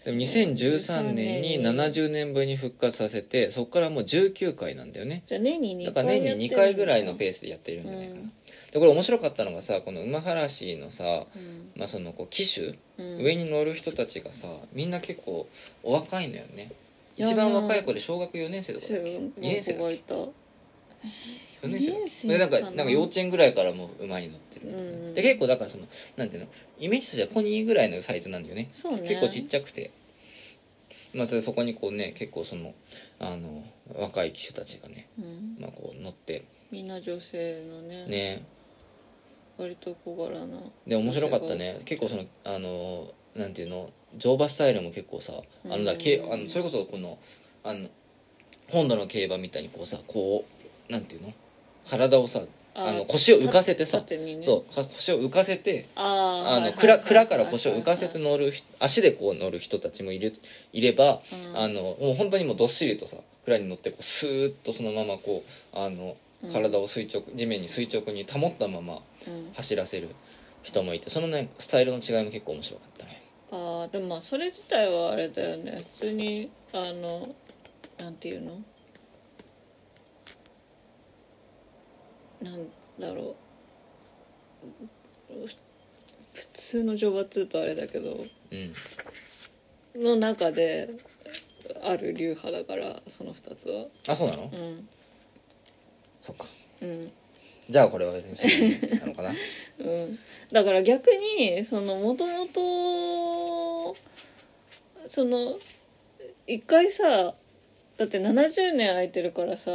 [0.04, 5.22] で2013年に70年ぶりに復活させてそこからもう19回なんだよね。
[5.28, 8.32] じゃあ年に2だから年に2回ぐらいのペースでやっているんじゃないかな、うん
[8.72, 11.04] でこれ面白かったのがさこの馬原氏のさ、
[11.36, 11.72] うん。
[11.76, 13.18] まあ、そのこう騎手、うん。
[13.22, 15.48] 上に乗る人たちがさみんな結構
[15.84, 16.72] お若いんだよね。
[17.18, 20.32] 一番若い子で小学4年生とかだっけ？2 2年生だっけ？
[21.62, 22.72] 4年でなんかかな。
[22.72, 25.14] なんか幼稚園ぐらいからもう馬に乗ってるみたいな、うん。
[25.14, 25.86] で結構だからその
[26.18, 26.50] なんていうの
[26.80, 28.64] イメージとしてはポニーぐらいのサイズなんだよね。
[28.64, 28.70] ね。
[29.08, 29.92] 結構ちっちゃくて。
[31.14, 32.74] まあそれそこにこうね結構その
[33.20, 33.64] あの
[33.98, 35.58] 若い騎手たちがね、うん。
[35.60, 36.44] まあ、こう乗って。
[36.72, 38.06] みんな女性のね。
[38.08, 38.44] ね。
[39.58, 40.58] 割と小柄な。
[40.88, 41.82] で面白かったね。
[41.86, 45.34] 結構そのあのなんていうの乗馬スタイルも結構さ
[45.66, 47.18] あのだ、うんけあのそれこそこの
[47.64, 47.88] あの
[48.70, 50.46] 本土の競馬みたいにこうさこ
[50.90, 51.34] うなんていうの
[51.90, 52.42] 体をさ
[52.74, 54.02] ああの腰を浮かせてさ
[54.42, 60.34] そうか腰を浮かせてあの蔵はい蔵から腰を浮かせて乗る人足でこう乗る人たちもいる
[60.72, 61.20] いれば、
[61.50, 61.58] うん。
[61.58, 66.16] あのもう本当にもうどっしりとさ蔵に乗ってこうスーッとそのままこうあの
[66.52, 69.52] 体を垂直地面に垂直に保ったままうん。
[69.54, 70.08] 走らせる
[70.64, 73.22] 人もいてそのねスタイルの違いも結構面白かったね。
[73.52, 75.84] あーでもまあそれ自体はあれだよね。
[76.00, 77.36] 普通にあの
[78.00, 78.62] なんていうの？
[82.42, 82.68] なん
[83.00, 83.36] だろ
[84.64, 85.48] う。
[85.48, 85.56] ふ
[86.34, 88.26] 普通の乗馬っつうとあれだけど。
[88.52, 88.74] うん。
[90.04, 90.90] の中で
[91.84, 93.86] ある流派だからその2つは。
[94.08, 94.88] あそうなの、うん。
[96.22, 96.46] そっか。
[96.82, 97.12] うん。
[97.70, 99.32] じゃあこれは別にそうなのかな。
[99.80, 100.20] うん、
[100.52, 103.96] だから逆にそのもともと
[105.08, 105.58] その
[106.46, 107.34] 一回さ
[108.02, 109.70] だって70年空いてるからさ。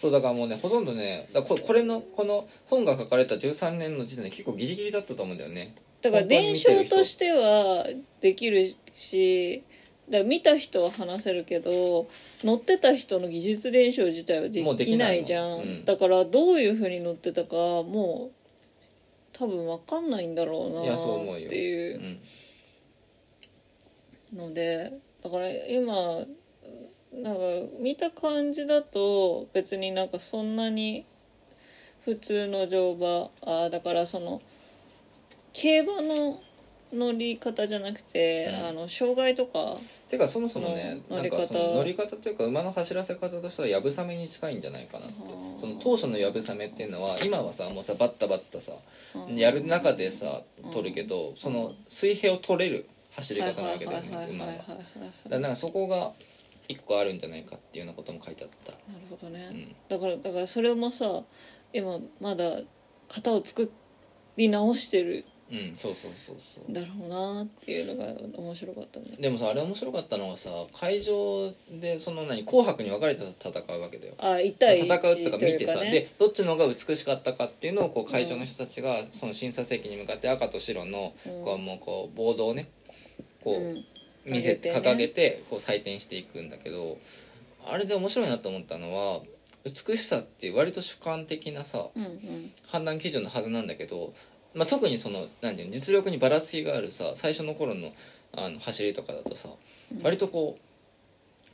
[0.00, 5.74] そうだからもうねほとんどねだここれのこの本が書かれた13年の時点で結構ギリギリだったと思うんだよね。
[6.00, 7.86] だから伝承としては
[8.22, 9.62] できるし
[10.08, 12.08] だ見た人は話せるけど
[12.42, 15.84] 乗ってた人の技術伝承自体はでききないいじゃん、うん。
[15.84, 18.36] だからどういうふうに乗ってたかもう
[19.34, 22.18] 多分分かんないんだろうなっていう。
[24.32, 24.38] うん。
[24.38, 26.24] のでだから今
[27.16, 27.40] なんか
[27.80, 31.04] 見た感じだと別になんかそんなに
[32.04, 34.42] 普通の乗馬あーだからその
[35.52, 36.40] 競馬の
[36.92, 38.66] 乗り方じゃなくて、うん。
[38.68, 39.76] あの障害とか
[40.08, 41.58] てかそもそもねうんなんかそ乗り方。
[41.58, 45.58] の乗り方というか馬の走らせ方としてはやぶさめに近いんじゃないかなってー。
[45.58, 48.72] その当初のやぶさめっていうのは今はさもうさバッタバッタさ
[49.14, 50.70] うんやる中でさうん。
[50.70, 54.52] 取るけどその水平を取れる走り方なわけだよね馬は。
[55.28, 56.12] だからそこが
[56.68, 58.72] 一個あるんじゃないかっていうようなことも書いてあった。
[58.72, 59.74] なるほどね、うん。
[59.88, 61.22] だからだからそれもさ
[61.72, 62.60] 今まだ
[63.08, 63.70] 型を作
[64.36, 66.70] り直してるうんそうそうそうそう。
[66.70, 69.06] んだろうなっていうのが面白かったね。
[69.18, 74.14] でもさあれ面白かったのがさ会場でその何紅白に分かれて戦うわけだよ。
[74.18, 75.90] あ1対1戦うっていうか見てさ、ね。
[75.92, 81.44] でどっちの方が美しかったかっていうのをこう会場の人たちがその審査席に向かって赤と白のうん。
[81.44, 82.68] こうもうこうボードをね
[83.44, 83.76] こうん。
[83.76, 83.84] う
[84.26, 84.76] 見せてね。
[84.76, 86.98] 掲げてこう採点していくんだけど
[87.64, 89.20] あれで面白いなと思ったのは
[89.64, 92.52] 美しさって割と主観的なさうんうん。
[92.66, 94.14] 判断基準のはずなんだけど、
[94.54, 97.92] まあ、特にそのなんていうの実力にばらつきがあるさ最初の頃の
[98.32, 99.48] あの走りとかだとさ
[100.02, 100.58] 割とこ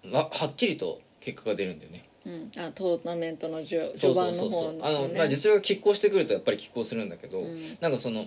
[0.05, 2.09] うわはっきりと結果が出るんだよね。
[2.25, 4.79] うん、あトーナメントの序盤の方そうそう。
[4.83, 5.19] あの、ね。
[5.19, 7.59] まあ、実力が拮抗してくるとやっぱり拮抗するんだけど、うん。
[7.81, 8.27] なんかその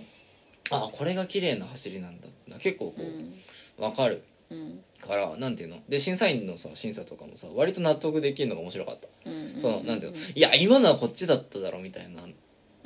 [0.70, 2.28] あこれが綺麗な走りなんだ
[2.58, 5.80] 結構こう、分かるうんからなんていうの？
[5.88, 9.60] で審査員のさ審査とかもさ割と納得できるのが面白かった、うん。
[9.60, 10.18] そのなんていうの？
[10.34, 12.22] いや今のはこっちだっただろみたいな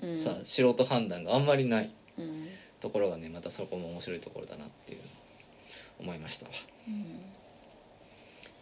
[0.03, 0.19] うん。
[0.19, 2.49] さ、素人判断があんまりないうん。
[2.81, 5.01] ところがねまたそこも面白いところだなっていう
[6.01, 6.47] 思いました。
[6.47, 6.53] わ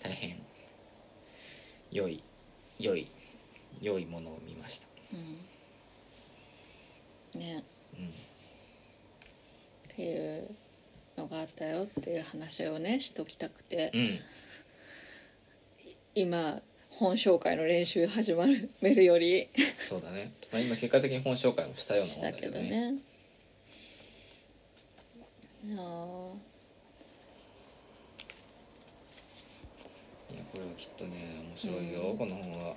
[0.03, 0.37] 大変
[1.91, 2.23] 良い
[2.79, 3.09] 良い
[3.81, 4.87] 良いものを見ました。
[7.35, 7.41] うん。
[7.41, 7.65] ね。
[7.97, 8.09] うん。
[8.09, 8.11] っ
[9.97, 10.51] ていう
[11.19, 13.91] のがあったよっていう話をねしときたくて。
[13.95, 14.21] うん。
[16.14, 16.61] 今
[16.91, 19.49] 本紹介の練習始まるめるより。
[19.79, 22.69] そうだね、まあ、今結果的に本紹介もしたようなもんだけどね。
[22.69, 22.99] どね。
[30.33, 32.19] いやこれはきっとね面白いよ、うん。
[32.19, 32.75] この本は。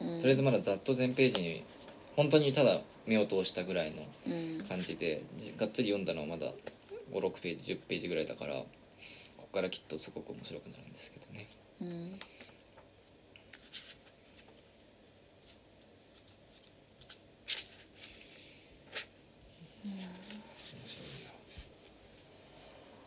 [0.00, 0.20] うん。
[0.20, 1.64] とりあえずまだざっと全ページに
[2.16, 4.64] 本当にただ目を通したぐらいのうん。
[4.66, 6.52] 感じでじがっつり読んだのはまだ
[7.12, 8.66] 56ページ10ページぐらいだからこ
[9.36, 11.48] こからきっとすごく面白くなるんですけどね。
[11.80, 12.18] うん。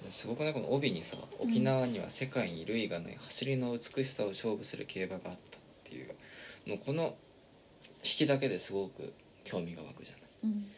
[0.10, 6.16] すごくないこの帯にさ「沖縄には世界に類がない走りの美しさを勝負する競馬があった」っていう
[6.66, 7.16] もうこの
[7.98, 10.22] 引きだけですごく興味が湧くじゃない。
[10.45, 10.72] うん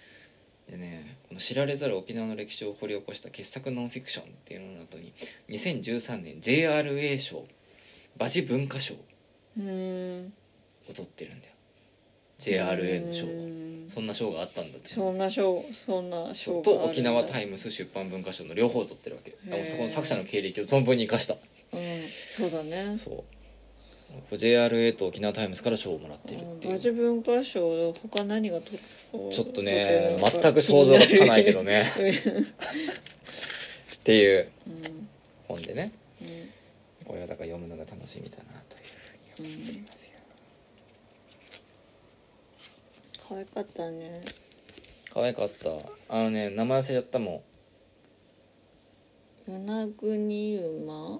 [1.40, 5.14] の知られざる沖縄の歴史を掘り起こした傑作ノンフィクションっていうのの後に
[5.50, 7.46] 2013年 JRA 賞
[8.18, 8.98] 馬事文化賞を
[9.58, 10.34] うん
[10.94, 11.54] 取ってるんだよ。
[12.40, 13.26] JRA の賞。
[13.94, 14.90] そんな賞があったんだって。
[14.90, 19.32] そんな賞そんな賞と沖縄タイムス出版文化賞の両方を取ってるわけ
[19.66, 21.36] そこの作者の経歴を存分に生かした。
[21.36, 21.40] うん。
[22.28, 22.98] そうだね。
[22.98, 23.24] そう
[24.32, 26.74] JRA と沖縄タイムスから賞をもらってるっていう。
[26.74, 28.72] 馬事文化賞他何がと
[29.32, 31.92] ちょっとね全く想像がつかないけどね。
[34.00, 34.52] っていう。
[34.68, 35.08] うん。
[35.48, 35.92] 本でね。
[36.22, 36.28] うん。
[37.06, 38.84] これはだから読むのが楽しみだなという
[39.38, 40.12] ふうに思っていますよ。
[43.28, 44.22] 可愛かったね。
[45.14, 45.70] 可愛かった。
[46.10, 47.44] あのね名前忘れちゃったも
[49.50, 51.20] 与那国馬？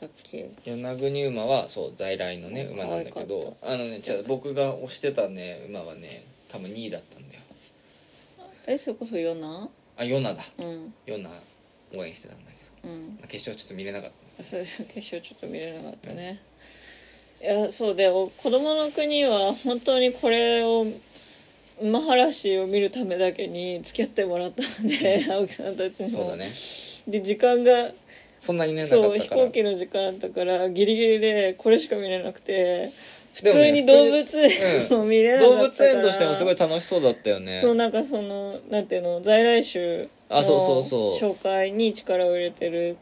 [0.00, 0.42] だっけ？
[0.42, 3.72] ん与那国馬はそう在来のねうん馬なんだけどった。
[3.72, 7.40] あのねじゃあ僕が推してたね馬はね多分2位だったんだよ。
[8.66, 10.42] えそれこそ与那あヨナだ。
[10.58, 10.94] うん。
[11.06, 11.30] ヨナ
[11.94, 12.92] 応援してたんだけど。
[12.92, 13.18] うん。
[13.28, 14.10] 決勝ちょっと見れなかっ
[14.42, 16.42] それ決勝ちょっと見れなかったね、
[17.42, 20.86] いやそうでお子供の国は本当にこれを
[21.80, 26.10] 馬原氏を見るためだけに付き合ってもらったので青木さんたちも。
[26.10, 26.50] たそうだね。
[27.08, 27.90] で時間が
[28.38, 32.92] そんなにねそう飛行機の時間だからギリギリでこれしか見れなくて
[33.34, 37.60] 普通に動物園を見れなかったから、動物園としてもすごい楽しそうだったよね。
[37.60, 42.96] そうなんかそのなんていうの在来種の紹介に力を入れてる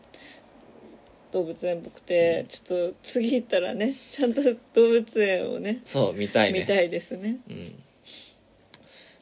[1.30, 6.61] 動物園っぽくて、ちょっと次行ったらねちゃんと動物園をねそう見たいね。
[6.61, 7.37] 見たいですね。
[7.49, 7.74] うん。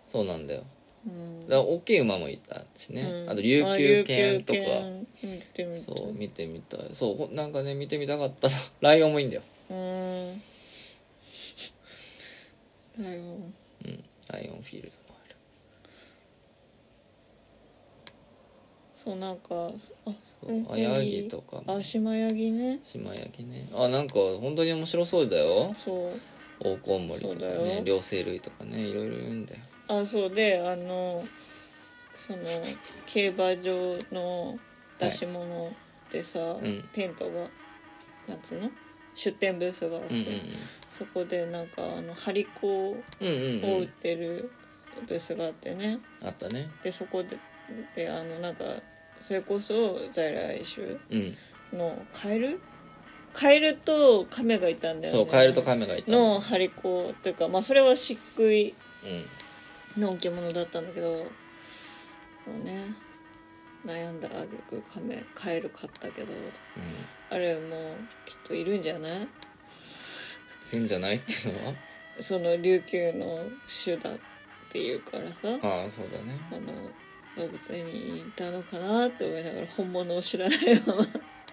[0.07, 0.63] そうなんだよ
[1.07, 1.49] うん。
[1.49, 3.31] だから大きい馬もいたしね、うん。
[3.31, 4.61] あと琉球犬とか。
[4.61, 4.63] あ
[5.23, 5.81] 琉球犬見てみたい。
[5.81, 6.81] そう見てみたい。
[6.93, 8.55] そうほなんかね見てみたかったな。
[8.81, 9.43] ライオンもいいんだよ。
[9.71, 10.43] うん。
[12.99, 13.55] ライオン。
[13.85, 14.05] うん。
[14.29, 15.37] ライオンフィールドもある。
[18.95, 19.73] そうなんか
[20.07, 21.77] あそうあヤギとかも。
[21.77, 22.79] あ島ヤギね。
[22.85, 23.69] 島ヤギね。
[23.75, 25.75] あなんか本当に面白そうだよ。
[25.75, 26.13] そう。
[26.65, 27.63] オオコウモリとかそうだよ。
[27.63, 29.61] ね両生類とかねいろいろいるんだよ
[30.01, 31.25] あそうであの
[32.17, 32.39] その
[33.07, 34.59] 競馬場の
[34.99, 35.73] 出し物
[36.11, 36.89] でさ、ん。
[36.93, 37.49] テントが
[38.29, 38.71] なんつうの？
[39.15, 40.41] 出店ブースがあって、うんうん
[40.89, 43.43] そこでなんかあの張り子をうんうんうん。
[43.79, 44.51] う売っんてる
[45.09, 45.99] ブースがあってね。
[46.23, 46.71] あったね。
[46.83, 47.39] でそこで
[47.95, 48.65] であのなんか
[49.21, 51.37] それこそ在来種うん。
[51.79, 52.61] のカエル？
[53.33, 55.19] カエルとカメがいたんだよね。
[55.19, 56.13] そうカエルとカメがいた。
[56.13, 58.75] の張り子っていうかまあそれは漆喰
[59.05, 59.25] うん
[59.97, 61.25] の置物だったんだけども
[62.61, 62.95] うね
[63.85, 66.37] 悩んだあげくカメカエル買ったけどう
[67.31, 69.13] あれもうきっといるんじゃない？
[69.13, 69.27] んい
[70.73, 71.75] るんじゃないっていうのは？
[72.21, 73.45] その琉球の
[73.85, 74.19] 種だっ
[74.71, 76.39] ていうからさああそうだね。
[76.51, 76.91] あの
[77.35, 81.05] 動物園にいたのかなって思いながら本物を知らないまま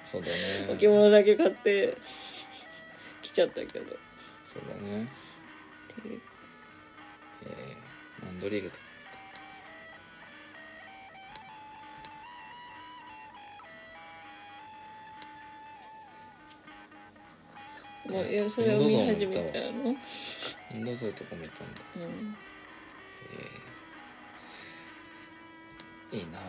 [0.04, 0.74] そうだね。
[0.74, 1.98] 置物だけ買って
[3.22, 3.86] 来ちゃったけど。
[3.86, 3.98] って
[4.54, 5.08] そうだね。
[6.06, 6.22] いう。
[7.46, 7.76] え
[8.40, 8.84] ンドリルとか。
[18.10, 19.96] もういやそれを見始めちゃうの？
[20.74, 21.82] インドゾウとかもいたんだ。
[21.98, 22.00] う
[26.16, 26.18] ん。
[26.18, 26.40] いいな。
[26.40, 26.42] あ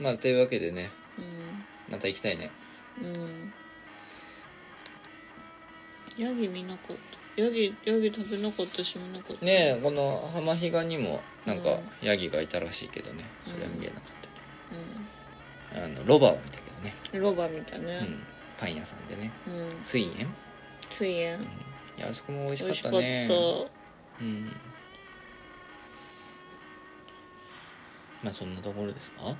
[0.00, 0.90] まあというわけでね。
[1.16, 1.64] うん。
[1.92, 2.50] また行きたいね。
[3.00, 3.52] うん。
[6.16, 9.44] ヤギ見なかったヤギヤギ食べなかったし見なかった。
[9.44, 13.24] ねえこの浜比嘉にもなんかうヤギがいたらしいけどね。
[13.46, 17.98] それは見れなかったけうど、あのロバを見たけどね、んロバ見たね。
[18.02, 18.22] うん、
[18.56, 19.32] パン屋さんでね。
[19.46, 19.82] うん。
[19.82, 20.32] 水園、
[20.90, 21.38] 水園。
[21.38, 21.46] うん、い
[21.98, 22.98] やあそこも美味し美味しかった。
[22.98, 23.28] ね
[24.20, 24.56] うん。
[28.22, 29.24] まあそんなところですか？
[29.26, 29.36] うん。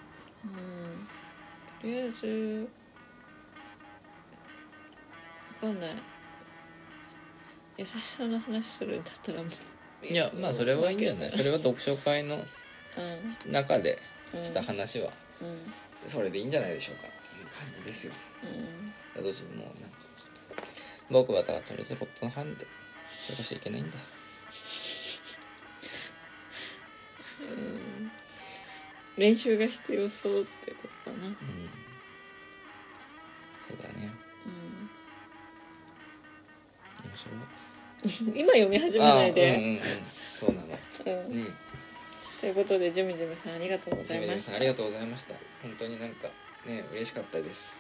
[1.80, 2.68] とりあえず
[5.62, 5.90] わかんない
[7.77, 9.49] 優しさの話するんだったらも
[10.03, 11.31] ういやまあそれはいいんじゃない？
[11.33, 13.99] それは読書会のう中で
[14.41, 14.45] ん。
[14.45, 15.49] した話はうん。
[15.49, 15.57] うん
[16.07, 18.12] それでいいんじゃないでしょうかっていう感じですよ。
[19.16, 19.22] うん。
[19.25, 19.97] どうしてもうなんか
[21.09, 22.66] 僕はだからとりあえず6分半で
[23.25, 23.97] それこそいけないんだ。
[27.41, 28.11] うん。
[29.16, 31.27] 練習が必要そうってことかな。
[31.27, 31.35] うん。
[33.66, 34.12] そうだね。
[37.03, 37.35] 面白い
[38.34, 39.80] 今読み始めないあうんうんでうん。
[40.38, 40.68] そうなの
[41.07, 41.32] うん。
[41.32, 41.55] うん。
[42.40, 44.26] ということでジュミジュミさんありがとうござジいました。
[44.26, 45.34] ミジミさんありがとうございました。
[45.62, 46.28] 本当になんか
[46.66, 47.76] ね嬉しかったです。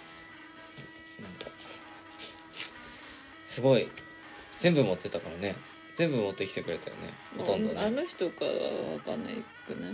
[3.46, 3.88] すごい。
[4.56, 5.54] 全部持ってたからね。
[5.94, 7.02] 全部持ってきてくれたよね。
[7.38, 9.34] ほとんどあねの人かは分かんない
[9.66, 9.92] くない？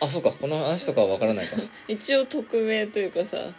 [0.00, 0.32] あそうか。
[0.32, 1.56] この話とかは分からないか。
[1.88, 3.52] 一応匿名というかさ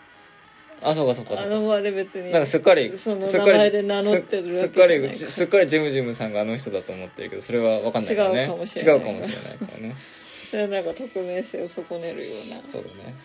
[0.87, 1.55] あそうかそうかあそうか。
[1.55, 8.41] の場で別になんかすっかりそのすっか前で名乗ってるわけじゃないすすっかりうちすっかりジムジムさんがあの人だと思ってるけどそれは分かんないからね。
[8.41, 8.95] 違うかもしれない。
[8.95, 9.95] 違うかもしれないからね。
[10.49, 12.61] それはなんか匿名性を損ねるような。
[12.67, 13.15] そうだね。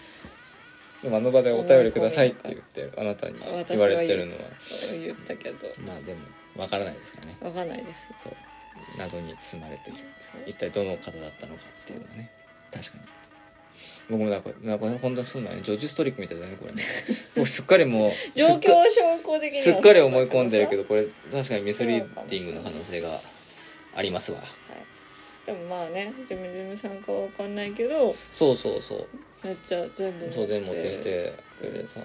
[1.03, 4.39] でもあの場でお便りくださいって言ってるあなたに言われてるのは。
[4.93, 5.57] 言ったけど。
[5.87, 6.21] まあでも
[6.57, 7.37] 分からないですからね。
[7.41, 8.09] 分かんないです。
[8.23, 8.33] そう。
[8.99, 9.99] 謎に包まれている。
[10.21, 10.43] そう。
[10.47, 12.31] 一体どの方だったのかっていうのはね。
[12.73, 13.05] 確かに
[14.11, 15.61] 僕もなんかなんか本当にそうだね。
[15.63, 16.83] ジョージ・ストリックみたいだねこれね。
[17.37, 19.59] 僕すっかりもう状況証拠的に。
[19.59, 23.21] はすっかり思い込んでるけど、どこれ確かにミスリーディングの可能性が
[23.95, 24.39] ありますわ。
[24.39, 29.07] はい、でもまあねジムジムさんかは分かんないけどそうそうそう。
[29.47, 32.01] めっちゃ全部そう全部持ってきてくれてさ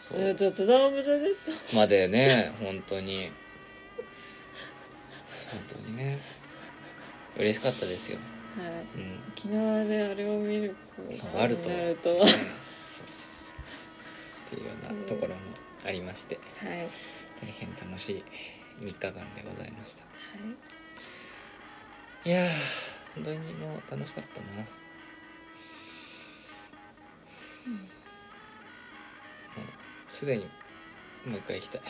[0.00, 0.18] そう。
[0.20, 3.30] え雑談オブザ・デッまでね本当に。
[5.48, 6.18] 本当にね。
[7.38, 8.18] 嬉しかったですよ
[8.56, 9.20] うん。
[9.30, 10.74] 沖縄であれを見る
[11.38, 11.68] あると。
[11.68, 12.10] ると。
[12.10, 12.20] うん。
[12.20, 12.44] はそうそうそ
[14.52, 14.56] う。
[14.56, 15.40] っていうようなところも
[15.84, 16.36] ありまして。
[16.36, 16.88] いはい。
[17.42, 18.24] 大変楽しい
[18.80, 20.04] 3日間でございました。
[22.24, 22.30] い。
[22.30, 22.48] やー
[23.14, 24.46] 本当にもう楽しかったな。
[24.56, 24.62] も
[29.62, 30.44] うすでに
[31.26, 31.82] もう一回行きたい。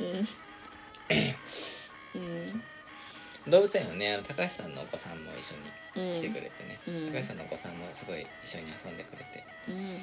[0.00, 0.26] うん。
[2.14, 2.62] うん
[3.50, 5.56] 動物園はねあの高橋さんのお子さんも一緒
[5.96, 6.12] うん。
[6.12, 7.12] に来てくれてね、うん。
[7.12, 9.44] 高橋さんのお子さんもすごい一緒に遊んでくれて。
[9.68, 9.94] うん。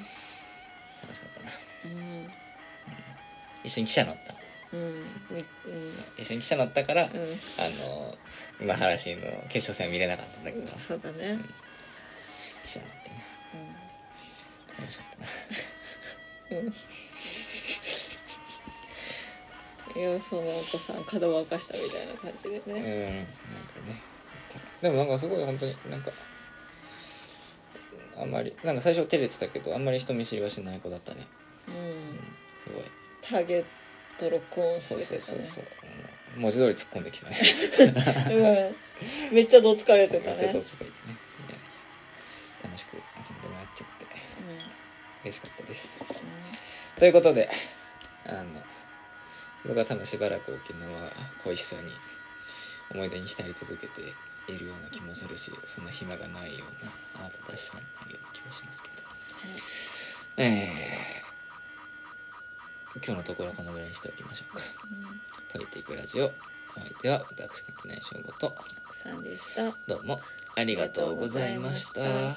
[1.02, 1.50] 楽しかったな。
[1.84, 2.30] うん。
[3.64, 4.34] 一緒に汽車乗った。
[6.18, 7.10] 一緒に汽車乗ったから、うん。
[7.10, 8.14] あの
[8.60, 10.66] 今原市の決勝戦は見れなかったんだけど。
[10.66, 11.38] 汽そうだね。
[12.66, 13.24] 車乗ってね。
[14.78, 15.18] 楽しかっ
[16.50, 16.60] たな。
[16.60, 16.72] うん
[19.94, 22.82] よそのお子さん角沸かしたみたいな感じでうんね
[23.14, 24.02] なんかね。
[24.82, 26.10] でもなんかすごい本当になんか
[28.18, 31.26] あんまりなんか最初照れてたけどあんまり人見知りはしない子だったね。
[31.68, 32.18] うん。
[32.64, 32.84] すごい。
[33.20, 33.64] ターゲッ
[34.18, 35.20] トロックオンさそうれてたね。
[35.20, 35.64] そうそうそう、
[36.36, 36.38] う。
[36.38, 37.36] ん文字通り突っ込んできたね。
[39.30, 39.34] うん。
[39.34, 40.36] めっちゃどつかれてたね。
[40.36, 41.16] めっちゃどっちかいてね。
[41.48, 41.60] いやい
[42.62, 43.00] や楽しく遊
[43.36, 44.06] んでもらっちゃって。
[45.24, 46.04] 嬉しかったです。
[46.98, 47.50] ということで
[48.26, 48.60] あの
[49.66, 51.10] 僕は多分しばらく沖縄
[51.44, 51.92] 恋しさに
[52.90, 54.14] 思い出に浸り続けて
[54.48, 58.94] いるような気もするしそんな暇がないような慌ただしさになるような気もしますけど。
[60.38, 64.62] えー、今日のところはこのぐらいにしておきましょうか。
[65.52, 66.26] ポエティックラジオ。
[66.26, 66.30] お
[66.80, 68.54] 相手は私垣内翔吾と。
[68.90, 69.74] さんでした。
[69.86, 70.20] どうも
[70.54, 72.36] ありがとうございました。